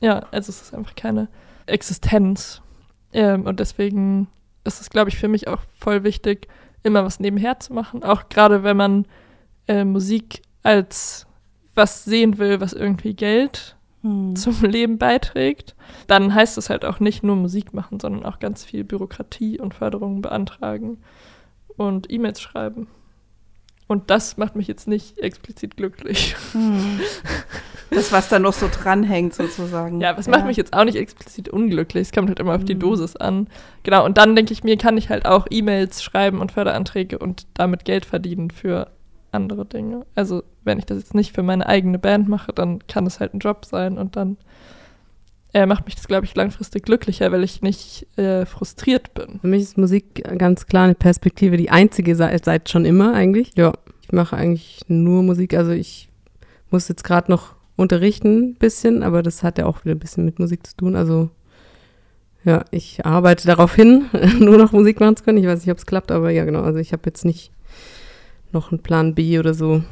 [0.00, 1.26] ja, also es ist einfach keine
[1.66, 2.62] Existenz.
[3.12, 4.28] Ähm, und deswegen
[4.62, 6.46] ist es, glaube ich, für mich auch voll wichtig,
[6.84, 8.04] immer was nebenher zu machen.
[8.04, 9.06] Auch gerade wenn man
[9.66, 11.26] äh, Musik als
[11.74, 14.36] was sehen will, was irgendwie Geld Hm.
[14.36, 15.74] zum Leben beiträgt,
[16.06, 19.72] dann heißt es halt auch nicht nur Musik machen, sondern auch ganz viel Bürokratie und
[19.74, 20.98] Förderungen beantragen
[21.78, 22.86] und E-Mails schreiben.
[23.86, 26.36] Und das macht mich jetzt nicht explizit glücklich.
[26.52, 27.00] Hm.
[27.90, 30.00] Das, was da noch so dranhängt, sozusagen.
[30.00, 32.08] Ja, das macht mich jetzt auch nicht explizit unglücklich.
[32.08, 32.80] Es kommt halt immer auf die Mhm.
[32.80, 33.46] Dosis an.
[33.84, 37.46] Genau, und dann denke ich mir, kann ich halt auch E-Mails schreiben und Förderanträge und
[37.54, 38.88] damit Geld verdienen für
[39.34, 40.06] andere Dinge.
[40.14, 43.34] Also, wenn ich das jetzt nicht für meine eigene Band mache, dann kann es halt
[43.34, 44.36] ein Job sein und dann
[45.54, 49.38] äh, macht mich das, glaube ich, langfristig glücklicher, weil ich nicht äh, frustriert bin.
[49.40, 53.52] Für mich ist Musik ganz klar eine Perspektive, die einzige seit, seit schon immer eigentlich.
[53.56, 55.54] Ja, ich mache eigentlich nur Musik.
[55.54, 56.08] Also ich
[56.70, 60.24] muss jetzt gerade noch unterrichten ein bisschen, aber das hat ja auch wieder ein bisschen
[60.24, 60.96] mit Musik zu tun.
[60.96, 61.30] Also
[62.44, 64.06] ja, ich arbeite darauf hin,
[64.40, 65.38] nur noch Musik machen zu können.
[65.38, 66.62] Ich weiß nicht, ob es klappt, aber ja genau.
[66.62, 67.52] Also ich habe jetzt nicht
[68.54, 69.82] noch einen Plan B oder so.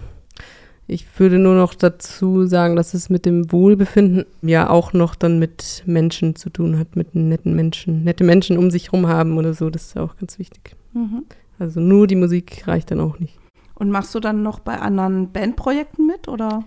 [0.88, 5.38] Ich würde nur noch dazu sagen, dass es mit dem Wohlbefinden ja auch noch dann
[5.38, 9.55] mit Menschen zu tun hat, mit netten Menschen, nette Menschen um sich herum haben oder
[9.55, 9.70] so.
[9.70, 10.75] Das ist ja auch ganz wichtig.
[10.92, 11.25] Mhm.
[11.59, 13.38] Also nur die Musik reicht dann auch nicht.
[13.75, 16.64] Und machst du dann noch bei anderen Bandprojekten mit, oder?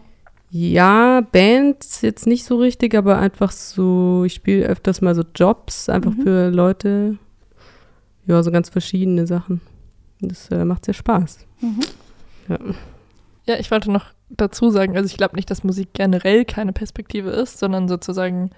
[0.49, 5.89] Ja, Bands jetzt nicht so richtig, aber einfach so, ich spiele öfters mal so Jobs,
[5.89, 6.21] einfach Mhm.
[6.21, 7.17] für Leute.
[8.27, 9.62] Ja, so ganz verschiedene Sachen.
[10.21, 11.44] Das äh, macht sehr Spaß.
[11.65, 11.80] Mhm.
[12.47, 12.60] Ja.
[13.47, 17.30] Ja, ich wollte noch dazu sagen, also ich glaube nicht, dass Musik generell keine Perspektive
[17.30, 18.49] ist, sondern sozusagen,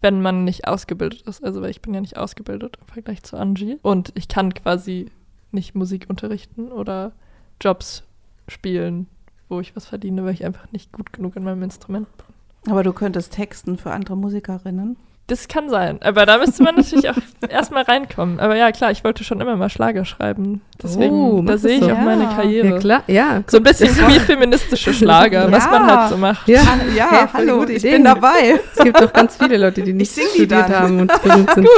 [0.00, 1.44] wenn man nicht ausgebildet ist.
[1.44, 3.78] Also weil ich bin ja nicht ausgebildet im Vergleich zu Angie.
[3.82, 5.10] Und ich kann quasi
[5.50, 7.12] nicht Musik unterrichten oder
[7.60, 8.04] Jobs
[8.48, 9.06] spielen,
[9.48, 12.72] wo ich was verdiene, weil ich einfach nicht gut genug in meinem Instrument bin.
[12.72, 14.96] Aber du könntest texten für andere Musikerinnen.
[15.28, 17.14] Das kann sein, aber da müsste man natürlich auch
[17.48, 18.40] erstmal reinkommen.
[18.40, 20.60] Aber ja, klar, ich wollte schon immer mal Schlager schreiben.
[20.82, 21.92] Deswegen, Oh, da sehe ich so?
[21.92, 22.32] auch meine Ja.
[22.34, 22.66] Karriere.
[22.68, 23.42] Ja, klar, ja.
[23.46, 26.00] So ein bisschen wie feministische Schlager, was man Ja.
[26.00, 26.48] halt so macht.
[26.48, 26.60] Ja,
[26.94, 27.92] ja, Hey, hallo, ich Ideen.
[27.94, 28.58] bin dabei.
[28.76, 30.68] Es gibt doch ganz viele Leute, die nicht studiert dann.
[30.74, 31.68] haben und berühmt sind.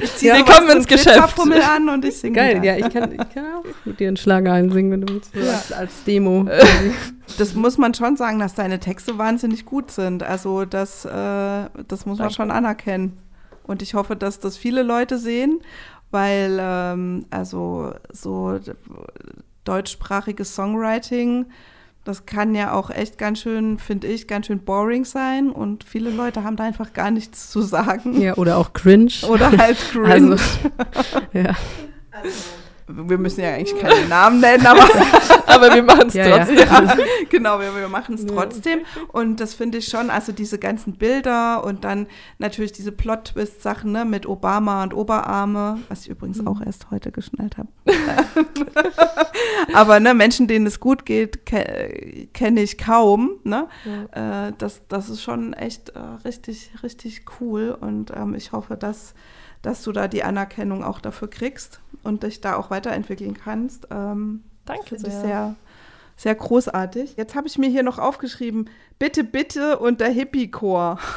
[0.00, 1.14] Ich zieh Wir kommen ins Geschäft.
[1.16, 2.34] Glitzerpummel an und ich singe.
[2.36, 2.64] Geil, dann.
[2.64, 5.30] ja, ich kann, ich kann auch mit dir einen Schlager einsingen, wenn du willst.
[5.36, 5.42] Ja.
[5.52, 6.48] als, als Demo.
[7.38, 10.22] Das muss man schon sagen, dass deine Texte wahnsinnig gut sind.
[10.22, 12.34] Also das, äh, das muss man Danke.
[12.34, 13.18] schon anerkennen.
[13.64, 15.60] Und ich hoffe, dass das viele Leute sehen,
[16.10, 18.58] weil ähm, also so
[19.64, 21.46] deutschsprachiges Songwriting,
[22.04, 25.50] das kann ja auch echt ganz schön, finde ich, ganz schön boring sein.
[25.50, 28.20] Und viele Leute haben da einfach gar nichts zu sagen.
[28.20, 29.12] Ja, oder auch cringe.
[29.26, 30.32] Oder halt cringe.
[30.32, 30.44] Also,
[31.32, 31.54] ja.
[32.86, 34.82] Wir müssen ja eigentlich keine Namen nennen, aber
[35.46, 36.38] Aber wir machen es Ja, ja.
[36.38, 36.58] trotzdem.
[36.58, 36.94] ja,
[37.30, 38.28] genau, wir, wir machen es Ja.
[38.28, 38.80] trotzdem.
[39.12, 44.04] Und das finde ich schon, also diese ganzen Bilder und dann natürlich diese Plot-Twist-Sachen ne,
[44.04, 46.48] mit Obama und Oberarme, was ich übrigens Mhm.
[46.48, 47.68] auch erst heute geschnallt habe.
[49.72, 53.32] Aber ne, Menschen, denen es gut geht, ke kenne ich kaum.
[53.44, 53.68] Ne?
[54.12, 57.76] Äh, das, das ist schon echt äh, richtig, richtig cool.
[57.80, 59.14] Und ähm, ich hoffe, dass,
[59.64, 63.88] dass du da die Anerkennung auch dafür kriegst und dich da auch weiterentwickeln kannst.
[63.90, 65.10] Ähm, Danke sehr.
[65.10, 65.54] sehr,
[66.16, 67.16] Sehr großartig.
[67.16, 70.98] Jetzt habe ich mir hier noch aufgeschrieben, bitte, bitte und der Hippie-Chor.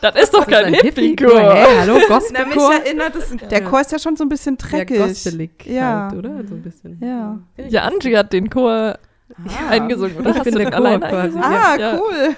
[0.00, 1.54] Das ist doch Das kein Hippie-Chor.
[1.54, 1.98] Hä, hallo,
[2.32, 4.98] Na, mich erinnert es, der Chor ist ja schon so ein bisschen Ja, dreckig.
[4.98, 6.08] gospelig Ja.
[6.10, 6.46] halt, oder?
[6.46, 6.98] So ein bisschen.
[7.00, 7.38] Ja.
[7.68, 8.98] Ja, Angie hat den Chor
[9.36, 9.68] Ah.
[9.70, 10.36] eingesungen, oder?
[10.36, 11.38] Ich bin der Chor quasi.
[11.38, 11.98] Ah, Ja.
[12.00, 12.34] cool.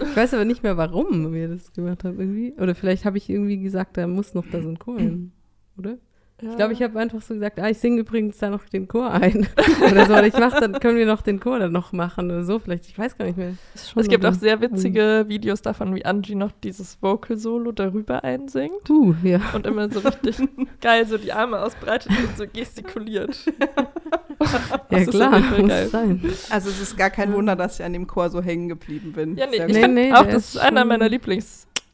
[0.00, 2.54] Ich weiß aber nicht mehr, warum wir das gemacht haben irgendwie.
[2.58, 5.32] Oder vielleicht habe ich irgendwie gesagt, da muss noch da so ein Chor hin,
[5.78, 5.98] oder?
[6.42, 9.10] Ich glaube, ich habe einfach so gesagt, ah, ich singe übrigens da noch den Chor
[9.10, 9.46] ein.
[9.90, 12.44] oder so, oder ich mache, dann können wir noch den Chor dann noch machen oder
[12.44, 12.58] so.
[12.58, 13.54] Vielleicht, ich weiß gar nicht mehr.
[13.74, 19.14] Es gibt auch sehr witzige Videos davon, wie Angie noch dieses Vocal-Solo darüber einsingt Uh,
[19.22, 19.40] ja.
[19.54, 20.36] und immer so richtig
[20.80, 23.36] geil so die Arme ausbreitet und so gestikuliert.
[24.90, 25.88] Ja, klar, muss geil.
[25.88, 26.22] sein.
[26.48, 29.36] Also es ist gar kein Wunder, dass ich an dem Chor so hängen geblieben bin.
[29.36, 29.72] Ja, nee, ich.
[29.72, 30.88] Nee, nee, auch, das ist ist einer schon-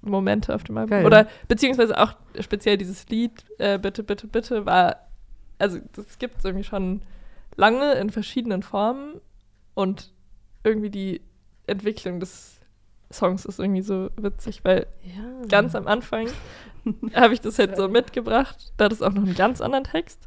[0.07, 0.91] Lieblingsmomente auf dem Album.
[0.91, 1.07] Geil.
[1.07, 4.97] Oder beziehungsweise auch speziell dieses Lied, äh, Bitte, Bitte, Bitte, war,
[5.59, 7.03] also das gibt es irgendwie schon
[7.57, 9.21] lange in verschiedenen Formen
[9.75, 10.13] und
[10.65, 11.21] irgendwie die
[11.67, 12.61] Entwicklung des
[13.13, 15.47] Songs ist irgendwie so witzig, weil Ja.
[15.49, 16.29] ganz am Anfang
[17.15, 20.21] habe ich das halt so mitgebracht, da hat es auch noch einen ganz anderen Text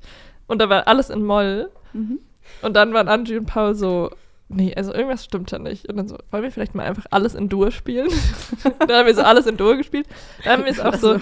[0.47, 2.19] und da war alles in Moll Mhm.
[2.61, 4.11] und dann waren Angie und Paul so,
[4.49, 5.87] nee, also irgendwas stimmt da nicht.
[5.87, 8.09] Und dann so, wollen wir vielleicht mal einfach alles in Dur spielen?
[8.79, 10.07] dann haben wir so alles in Dur gespielt.
[10.43, 11.19] Dann haben wir es auch Das so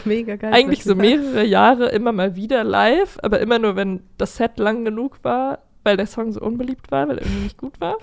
[0.51, 4.85] eigentlich so mehrere Jahre immer mal wieder live, aber immer nur, wenn das Set lang
[4.85, 7.97] genug war, weil der Song so unbeliebt war, weil er irgendwie nicht gut war.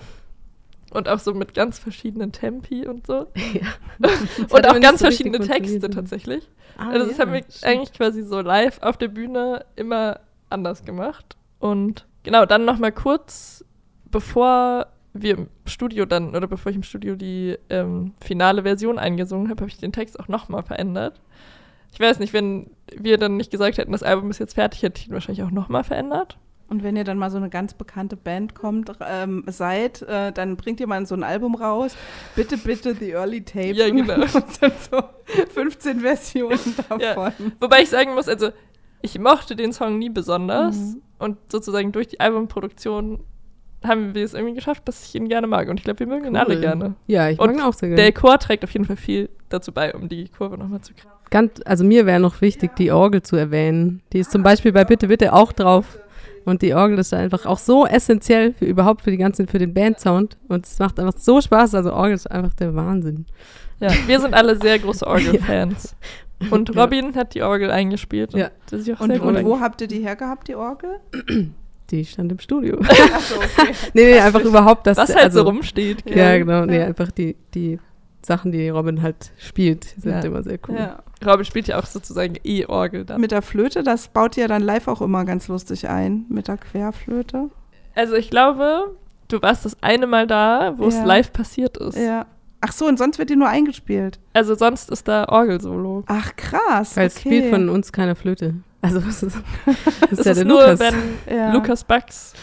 [0.91, 3.27] Und auch so mit ganz verschiedenen Tempi und so.
[3.53, 4.09] Ja.
[4.49, 6.47] Und auch ganz so verschiedene Texte tatsächlich.
[6.77, 7.63] Ah, also das ja, haben wir stimmt.
[7.63, 11.35] eigentlich quasi so live auf der Bühne immer anders gemacht.
[11.59, 13.65] Und genau, dann noch mal kurz,
[14.11, 14.87] bevor
[15.21, 19.61] wir im Studio dann, oder bevor ich im Studio die ähm, finale Version eingesungen habe,
[19.61, 21.21] habe ich den Text auch noch mal verändert.
[21.93, 24.99] Ich weiß nicht, wenn wir dann nicht gesagt hätten, das Album ist jetzt fertig, hätte
[25.01, 26.37] ich ihn wahrscheinlich auch noch mal verändert.
[26.67, 30.57] Und wenn ihr dann mal so eine ganz bekannte Band kommt, ähm, seid, äh, dann
[30.57, 31.95] bringt ihr mal so ein Album raus.
[32.35, 33.77] Bitte, bitte, The Early Tapes.
[33.77, 34.15] Ja, genau.
[34.15, 35.03] Und dann so
[35.53, 37.31] 15 Versionen davon.
[37.59, 38.49] Wobei ich sagen muss, also
[39.03, 41.01] ich mochte den Song nie besonders Mhm.
[41.19, 43.23] und sozusagen durch die Albumproduktion
[43.87, 45.69] haben wir es irgendwie geschafft, dass ich ihn gerne mag.
[45.69, 46.61] Und ich glaube, wir mögen ihn alle Cool.
[46.61, 46.95] gerne.
[47.07, 48.13] Ja, ich Und mag ihn auch sehr Der gerne.
[48.13, 51.09] Chor trägt auf jeden Fall viel dazu bei, um die Kurve nochmal zu kriegen.
[51.31, 54.01] Ganz, also mir wäre noch wichtig, die Orgel zu erwähnen.
[54.13, 55.99] Die ist zum Beispiel bei Bitte, Bitte auch drauf.
[56.45, 59.73] Und die Orgel ist einfach auch so essentiell für überhaupt für die ganzen, für den
[59.73, 60.37] Bandsound.
[60.47, 61.73] Und es macht einfach so Spaß.
[61.73, 63.25] Also Orgel ist einfach der Wahnsinn.
[63.79, 65.95] Ja, wir sind alle sehr große Orgel-Fans.
[66.51, 66.83] Und Ja.
[66.83, 68.35] Robin hat die Orgel eingespielt.
[68.35, 68.49] Und Ja.
[68.69, 70.97] das ist ja auch Und, und wo habt ihr die hergehabt, die Orgel?
[71.91, 72.79] Die stand im Studio.
[73.13, 73.73] Achso, okay.
[73.93, 74.97] nee, nee, einfach überhaupt das.
[74.97, 76.03] Was halt also, so rumsteht.
[76.09, 76.39] Ja, gell?
[76.39, 76.65] genau.
[76.65, 76.85] Nee, Ja.
[76.85, 77.79] einfach die, die
[78.25, 80.19] Sachen, die Robin halt spielt, sind Ja.
[80.21, 80.75] immer sehr cool.
[80.77, 81.03] Ja.
[81.25, 83.21] Robin spielt ja auch sozusagen E-Orgel dann.
[83.21, 86.57] Mit der Flöte, das baut ihr dann live auch immer ganz lustig ein, mit der
[86.57, 87.49] Querflöte.
[87.93, 88.95] Also ich glaube,
[89.27, 91.05] du warst das eine Mal da, wo es Ja.
[91.05, 91.97] live passiert ist.
[91.97, 92.25] Ja.
[92.61, 94.19] Ach so, und sonst wird die nur eingespielt.
[94.33, 96.03] Also sonst ist da Orgelsolo.
[96.07, 96.97] Ach, krass.
[96.97, 97.29] Weil es okay.
[97.29, 98.55] spielt von uns keine Flöte.
[98.85, 99.37] Also das ist,
[100.09, 100.79] das ist ja ist der nur, Lukas.
[100.79, 101.51] wenn Ja.
[101.53, 102.33] Lukas Bucks,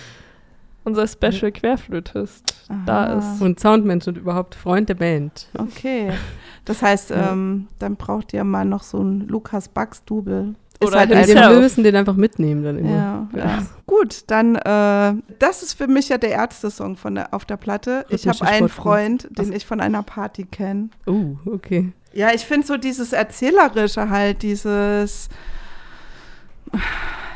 [0.84, 2.54] unser Special Querflötist,
[2.86, 3.18] da Aha.
[3.18, 3.40] ist.
[3.40, 5.48] und Soundmensch und überhaupt Freund der Band.
[5.58, 6.10] Okay.
[6.64, 7.32] Das heißt, Ja.
[7.32, 10.54] ähm, dann braucht ihr mal noch so ein Lukas Bucks-Double.
[10.80, 12.88] Oder halt einfach, wir müssen den einfach mitnehmen dann immer.
[12.88, 13.58] ja, ja.
[13.84, 18.06] Gut, dann, äh, das ist für mich ja der Ärzte-Song von der, auf der Platte.
[18.10, 18.68] Ich habe einen.
[18.68, 20.90] Freund, den ich von einer Party kenne.
[21.06, 21.92] Oh, okay.
[22.12, 25.28] Ja, ich finde so dieses Erzählerische halt, dieses.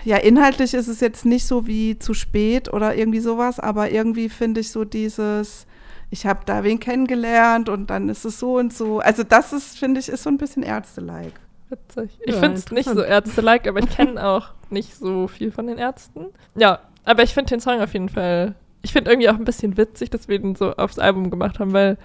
[0.05, 4.29] Ja, inhaltlich ist es jetzt nicht so wie zu spät oder irgendwie sowas, aber irgendwie
[4.29, 5.67] finde ich so dieses,
[6.11, 9.01] ich habe da wen kennengelernt und dann ist es so und so.
[9.01, 11.33] Also das ist, finde ich, ist so ein bisschen Ärzte-like.
[11.69, 12.17] Witzig.
[12.25, 13.03] Ich Ja, finde es nicht so.
[13.03, 16.27] Ärzte-like, aber ich kenne auch nicht so viel von den Ärzten.
[16.55, 18.55] Ja, aber ich finde den Song auf jeden Fall.
[18.83, 21.73] Ich finde irgendwie auch ein bisschen witzig, dass wir den so aufs Album gemacht haben,
[21.73, 21.99] weil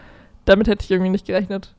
[0.45, 1.75] damit hätte ich irgendwie nicht gerechnet.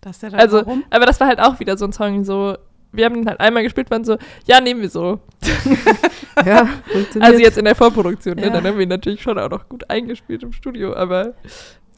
[0.00, 0.82] Das ist ja dann Also, warum?
[0.90, 2.56] aber das war halt auch wieder so ein Song, so.
[2.92, 5.20] Wir haben den halt einmal gespielt, waren so, ja, nehmen wir so.
[6.46, 7.30] Ja, funktioniert.
[7.30, 8.44] Also jetzt in der Vorproduktion, ne?
[8.46, 8.50] Ja.
[8.50, 11.34] dann haben wir ihn natürlich schon auch noch gut eingespielt im Studio, aber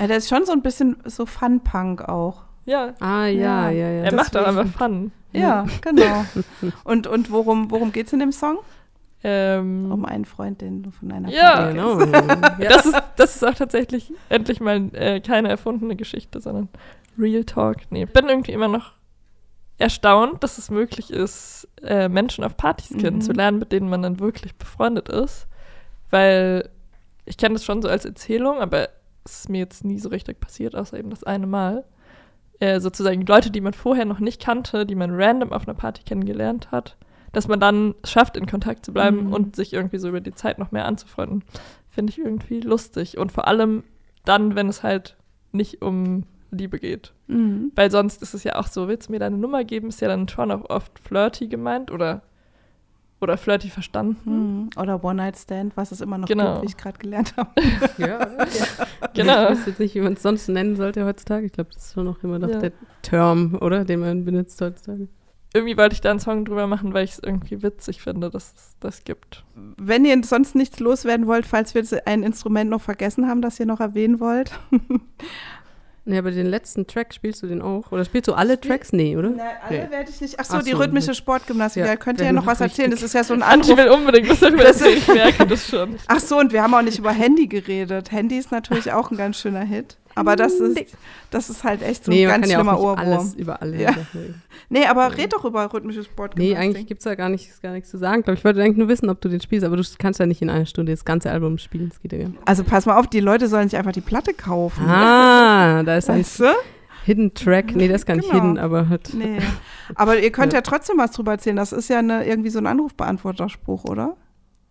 [0.01, 2.43] Ja, der ist schon so ein bisschen so Fun-Punk auch.
[2.65, 3.71] ja, Ah, ja, Ja.
[3.71, 4.05] ja, ja.
[4.05, 5.13] er macht auch einfach Fun.
[5.33, 6.25] Ja, genau.
[6.85, 8.59] Und, und worum, worum geht es in dem Song?
[9.25, 11.71] Ähm, Um einen Freund, den du von einer Ja.
[11.71, 11.99] Genau.
[12.59, 12.69] Ja.
[12.69, 16.69] Das, ist, das ist auch tatsächlich endlich mal äh, keine erfundene Geschichte, sondern
[17.19, 17.79] Real Talk.
[17.91, 18.93] Nee, bin irgendwie immer noch
[19.79, 22.99] erstaunt, dass es möglich ist, äh, Menschen auf Partys Mhm.
[22.99, 25.47] kennenzulernen, mit denen man dann wirklich befreundet ist.
[26.11, 26.69] Weil
[27.25, 28.89] ich kenne das schon so als Erzählung, aber
[29.25, 31.85] es ist mir jetzt nie so richtig passiert, außer eben das eine Mal.
[32.61, 36.03] Äh, sozusagen Leute, die man vorher noch nicht kannte, die man random auf einer Party
[36.05, 36.97] kennengelernt hat,
[37.33, 39.33] dass man dann schafft, in Kontakt zu bleiben Mhm.
[39.33, 41.43] und sich irgendwie so über die Zeit noch mehr anzufreunden.
[41.91, 43.19] Finde ich irgendwie lustig.
[43.19, 43.83] Und vor allem
[44.25, 45.17] dann, wenn es halt
[45.51, 46.25] nicht um
[46.55, 47.13] Liebe geht.
[47.27, 47.73] Mhm.
[47.75, 50.09] Weil sonst ist es ja auch so, willst du mir deine Nummer geben, ist ja
[50.09, 52.23] dann schon auch oft flirty gemeint oder,
[53.21, 54.21] oder flirty verstanden.
[54.65, 54.71] Mhm.
[54.81, 56.55] Oder One-Night-Stand, was es immer noch Genau.
[56.55, 57.51] gibt, wie ich gerade gelernt habe.
[57.99, 58.29] Ja?
[59.15, 59.45] Genau.
[59.45, 61.47] Ich weiß jetzt nicht, wie man es sonst nennen sollte heutzutage.
[61.47, 62.59] Ich glaube, das ist schon noch immer noch Ja.
[62.59, 63.85] der Term, oder?
[63.85, 65.09] Den man benutzt heutzutage.
[65.57, 68.53] Irgendwie wollte ich da einen Song drüber machen, weil ich es irgendwie witzig finde, dass
[68.57, 69.45] es das gibt.
[69.77, 73.67] Wenn ihr sonst nichts loswerden wollt, falls wir ein Instrument noch vergessen haben, das ihr
[73.67, 74.51] noch erwähnen wollt.
[76.07, 77.91] Ja, aber den letzten Track spielst du den auch?
[77.91, 78.93] Oder spielst du alle Tracks?
[78.93, 79.31] Nee, oder?
[79.31, 79.91] Nein, alle Okay.
[79.91, 80.39] werde ich nicht.
[80.39, 81.81] Ach so, Ach die so, rhythmische mit- Sportgymnastik.
[81.81, 82.91] Ja, da könnt ihr ja noch was erzählen.
[82.91, 83.75] Das ist ja so ein Anruf.
[83.77, 85.97] will unbedingt was darüber Das- erzählen, ich merke das schon.
[86.07, 88.13] Ach so, und wir haben auch nicht über Handy geredet.
[88.13, 89.97] Handy ist natürlich auch ein ganz schöner Hit.
[90.17, 90.97] Aber das ist,
[91.31, 92.99] das ist halt echt so nee, ein ganz ja schlimmer nicht Ohrwurm.
[92.99, 93.81] alles über alle.
[93.81, 93.93] Ja.
[94.69, 96.57] Nee, aber red doch über rhythmische Sportgymnastik.
[96.59, 98.23] Nee, eigentlich gibt es da gar, nicht, gar nichts zu sagen.
[98.23, 100.41] Glaub, ich wollte eigentlich nur wissen, ob du den spielst, aber du kannst ja nicht
[100.43, 101.89] in einer Stunde das ganze Album spielen.
[101.89, 102.29] Das geht ja.
[102.45, 104.85] Also pass mal auf, die Leute sollen sich einfach die Platte kaufen.
[104.89, 106.45] Ah, da ist ein Weißt du?
[107.05, 107.75] Hidden Track.
[107.77, 108.43] Nee, das ist gar nicht Genau.
[108.43, 109.13] hidden, aber halt.
[109.13, 109.39] Nee.
[109.95, 110.59] Aber ihr könnt ja.
[110.59, 110.63] Ja.
[110.63, 111.57] trotzdem was drüber erzählen.
[111.57, 114.17] Das ist ja eine, irgendwie so ein Anrufbeantworterspruch, oder?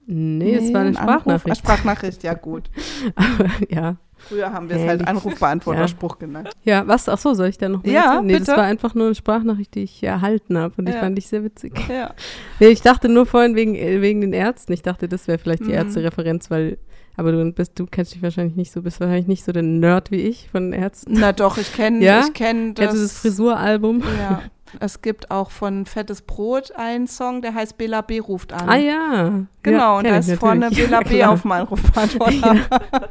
[0.06, 1.58] Nee, es war eine ein Anruf- Sprachnachricht.
[1.58, 2.70] Sprachnachricht, ja gut.
[3.16, 3.96] Aber, ja.
[4.18, 6.50] Früher haben wir es halt Anrufbeantworterspruch genannt.
[6.64, 7.10] Ja, was?
[7.10, 8.26] Ach so, soll ich da noch mehr Ja, erzählen?
[8.26, 8.46] Nee, bitte.
[8.46, 11.00] das war einfach nur eine Sprachnachricht, die ich erhalten habe und die Ja.
[11.00, 11.74] fand ich sehr witzig.
[11.90, 12.14] Ja.
[12.62, 14.72] Nee, ich dachte nur vorhin wegen, äh, wegen den Ärzten.
[14.72, 15.74] Ich dachte, das wäre vielleicht die Mhm.
[15.74, 16.78] Ärzte-Referenz, weil,
[17.18, 20.10] aber du bist, du kennst dich wahrscheinlich nicht so, bist wahrscheinlich nicht so der Nerd
[20.12, 21.14] wie ich von Ärzten.
[21.20, 22.22] Na doch, ich kenne Ja?
[22.26, 22.94] ich kenn das.
[22.96, 24.02] Du das Frisuralbum?
[24.20, 24.42] Ja.
[24.80, 28.20] Es gibt auch von Fettes Brot einen Song, der heißt Bela B.
[28.20, 28.70] ruft an.
[28.70, 29.46] Ah ja.
[29.62, 30.70] Genau, ja, und da ist vorne.
[30.76, 31.18] Bela B.
[31.18, 31.32] Klar.
[31.32, 32.56] auf dem Anrufbeantworter.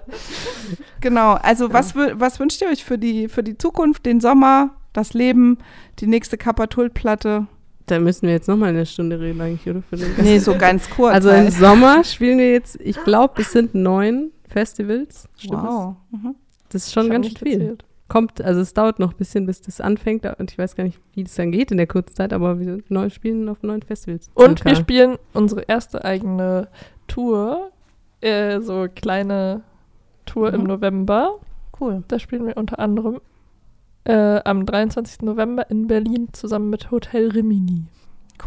[1.01, 5.15] genau, also was, was wünscht ihr euch für die, für die Zukunft, den Sommer, das
[5.15, 5.59] Leben,
[5.99, 7.47] die nächste Kapatult-Platte?
[7.87, 9.83] Da müssen wir jetzt nochmal eine Stunde reden eigentlich, oder?
[9.83, 11.15] Für den Nee, so ganz kurz.
[11.15, 11.51] Also im.
[11.51, 15.29] Sommer spielen wir jetzt, ich glaube, es sind neun Festivals.
[15.37, 15.65] Stimmt das?
[15.65, 15.97] Wow.
[16.11, 16.35] Mhm.
[16.69, 17.59] Das ist schon ganz nicht viel.
[17.59, 17.85] gezählt.
[18.13, 21.01] Kommt, also es dauert noch ein bisschen, bis das anfängt und ich weiß gar nicht,
[21.15, 24.29] wie das dann geht in der kurzen Zeit, aber wir neu spielen auf neun Festivals.
[24.35, 26.69] Und wir spielen unsere erste eigene
[27.09, 27.71] Tour,
[28.21, 29.63] äh, so kleine
[30.27, 30.67] Tour im Mhm.
[30.67, 31.39] November.
[31.81, 32.03] Cool.
[32.09, 33.21] Da spielen wir unter anderem
[34.05, 35.23] äh, am 23.
[35.23, 37.85] November in Berlin zusammen mit Hotel Rimini.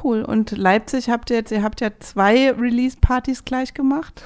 [0.04, 0.22] Cool.
[0.24, 4.22] Und Leipzig habt ihr jetzt, ihr habt ja zwei Release-Partys gleich gemacht.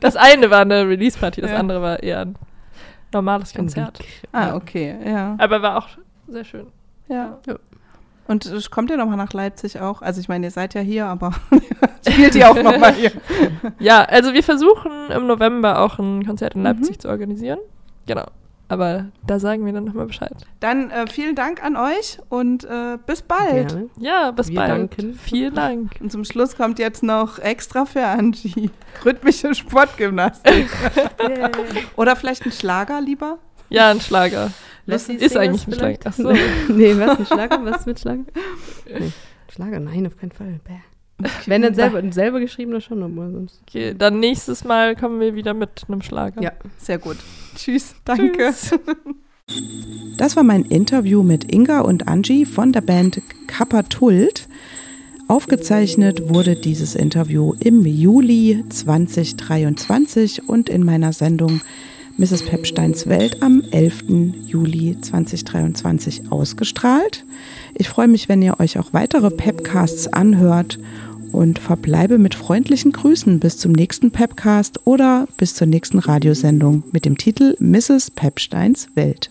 [0.00, 1.56] Das eine war eine Release-Party, das Ja.
[1.56, 2.36] andere war eher ein
[3.12, 4.00] normales Konzert.
[4.32, 5.34] Ah, okay, ja.
[5.38, 5.88] Aber war auch
[6.28, 6.66] sehr schön.
[7.08, 7.38] Ja.
[7.46, 7.56] Ja.
[8.26, 10.02] Und kommt ihr nochmal nach Leipzig auch?
[10.02, 11.32] Also ich meine, ihr seid ja hier, aber
[12.06, 13.12] spielt ihr auch nochmal hier?
[13.78, 16.66] Ja, also wir versuchen im November auch ein Konzert in Mhm.
[16.66, 17.58] Leipzig zu organisieren.
[18.06, 18.26] Genau.
[18.70, 20.34] Aber da sagen wir dann nochmal Bescheid.
[20.60, 23.68] Dann äh, vielen Dank an euch und äh, bis bald.
[23.68, 23.88] Gerne.
[23.98, 24.70] Ja, bis Wir bald.
[24.70, 25.14] danken.
[25.14, 25.92] Vielen Dank.
[26.00, 28.70] Und zum Schluss kommt jetzt noch extra für Angie
[29.04, 30.68] rhythmische Sportgymnastik.
[31.96, 33.38] Oder vielleicht ein Schlager lieber?
[33.70, 34.50] Ja, ein Schlager.
[34.84, 36.00] Lassie ist eigentlich ein Schlager.
[36.02, 36.06] vielleicht?
[36.06, 36.32] Ach so.
[36.72, 37.18] nee, was?
[37.18, 37.64] Ein Schlager?
[37.64, 38.24] Was mit Schlager?
[38.86, 39.12] Nee.
[39.50, 39.80] Schlager?
[39.80, 40.60] Nein, auf keinen Fall.
[40.64, 40.80] Bäh.
[41.46, 43.60] Wenn dann selber, ein selber geschriebener schon, aber sonst.
[43.66, 46.42] Okay, dann nächstes Mal kommen wir wieder mit einem Schlager.
[46.42, 46.52] Ja.
[46.78, 47.16] Sehr gut.
[47.56, 47.94] Tschüss.
[48.04, 48.32] Danke.
[48.32, 48.74] Tschüss.
[50.18, 54.46] Das war mein Interview mit Inga und Angie von der Band Kapatult.
[55.26, 61.62] Aufgezeichnet wurde dieses Interview im Juli 2023 und in meiner Sendung
[62.18, 62.42] Mrs.
[62.46, 64.04] Pepsteins Welt am 11.
[64.46, 67.24] Juli 2023 ausgestrahlt.
[67.74, 70.78] Ich freue mich, wenn ihr euch auch weitere Pepcasts anhört
[71.32, 77.04] und verbleibe mit freundlichen Grüßen bis zum nächsten Pepcast oder bis zur nächsten Radiosendung mit
[77.04, 78.10] dem Titel Mrs.
[78.10, 79.30] Pepsteins Welt.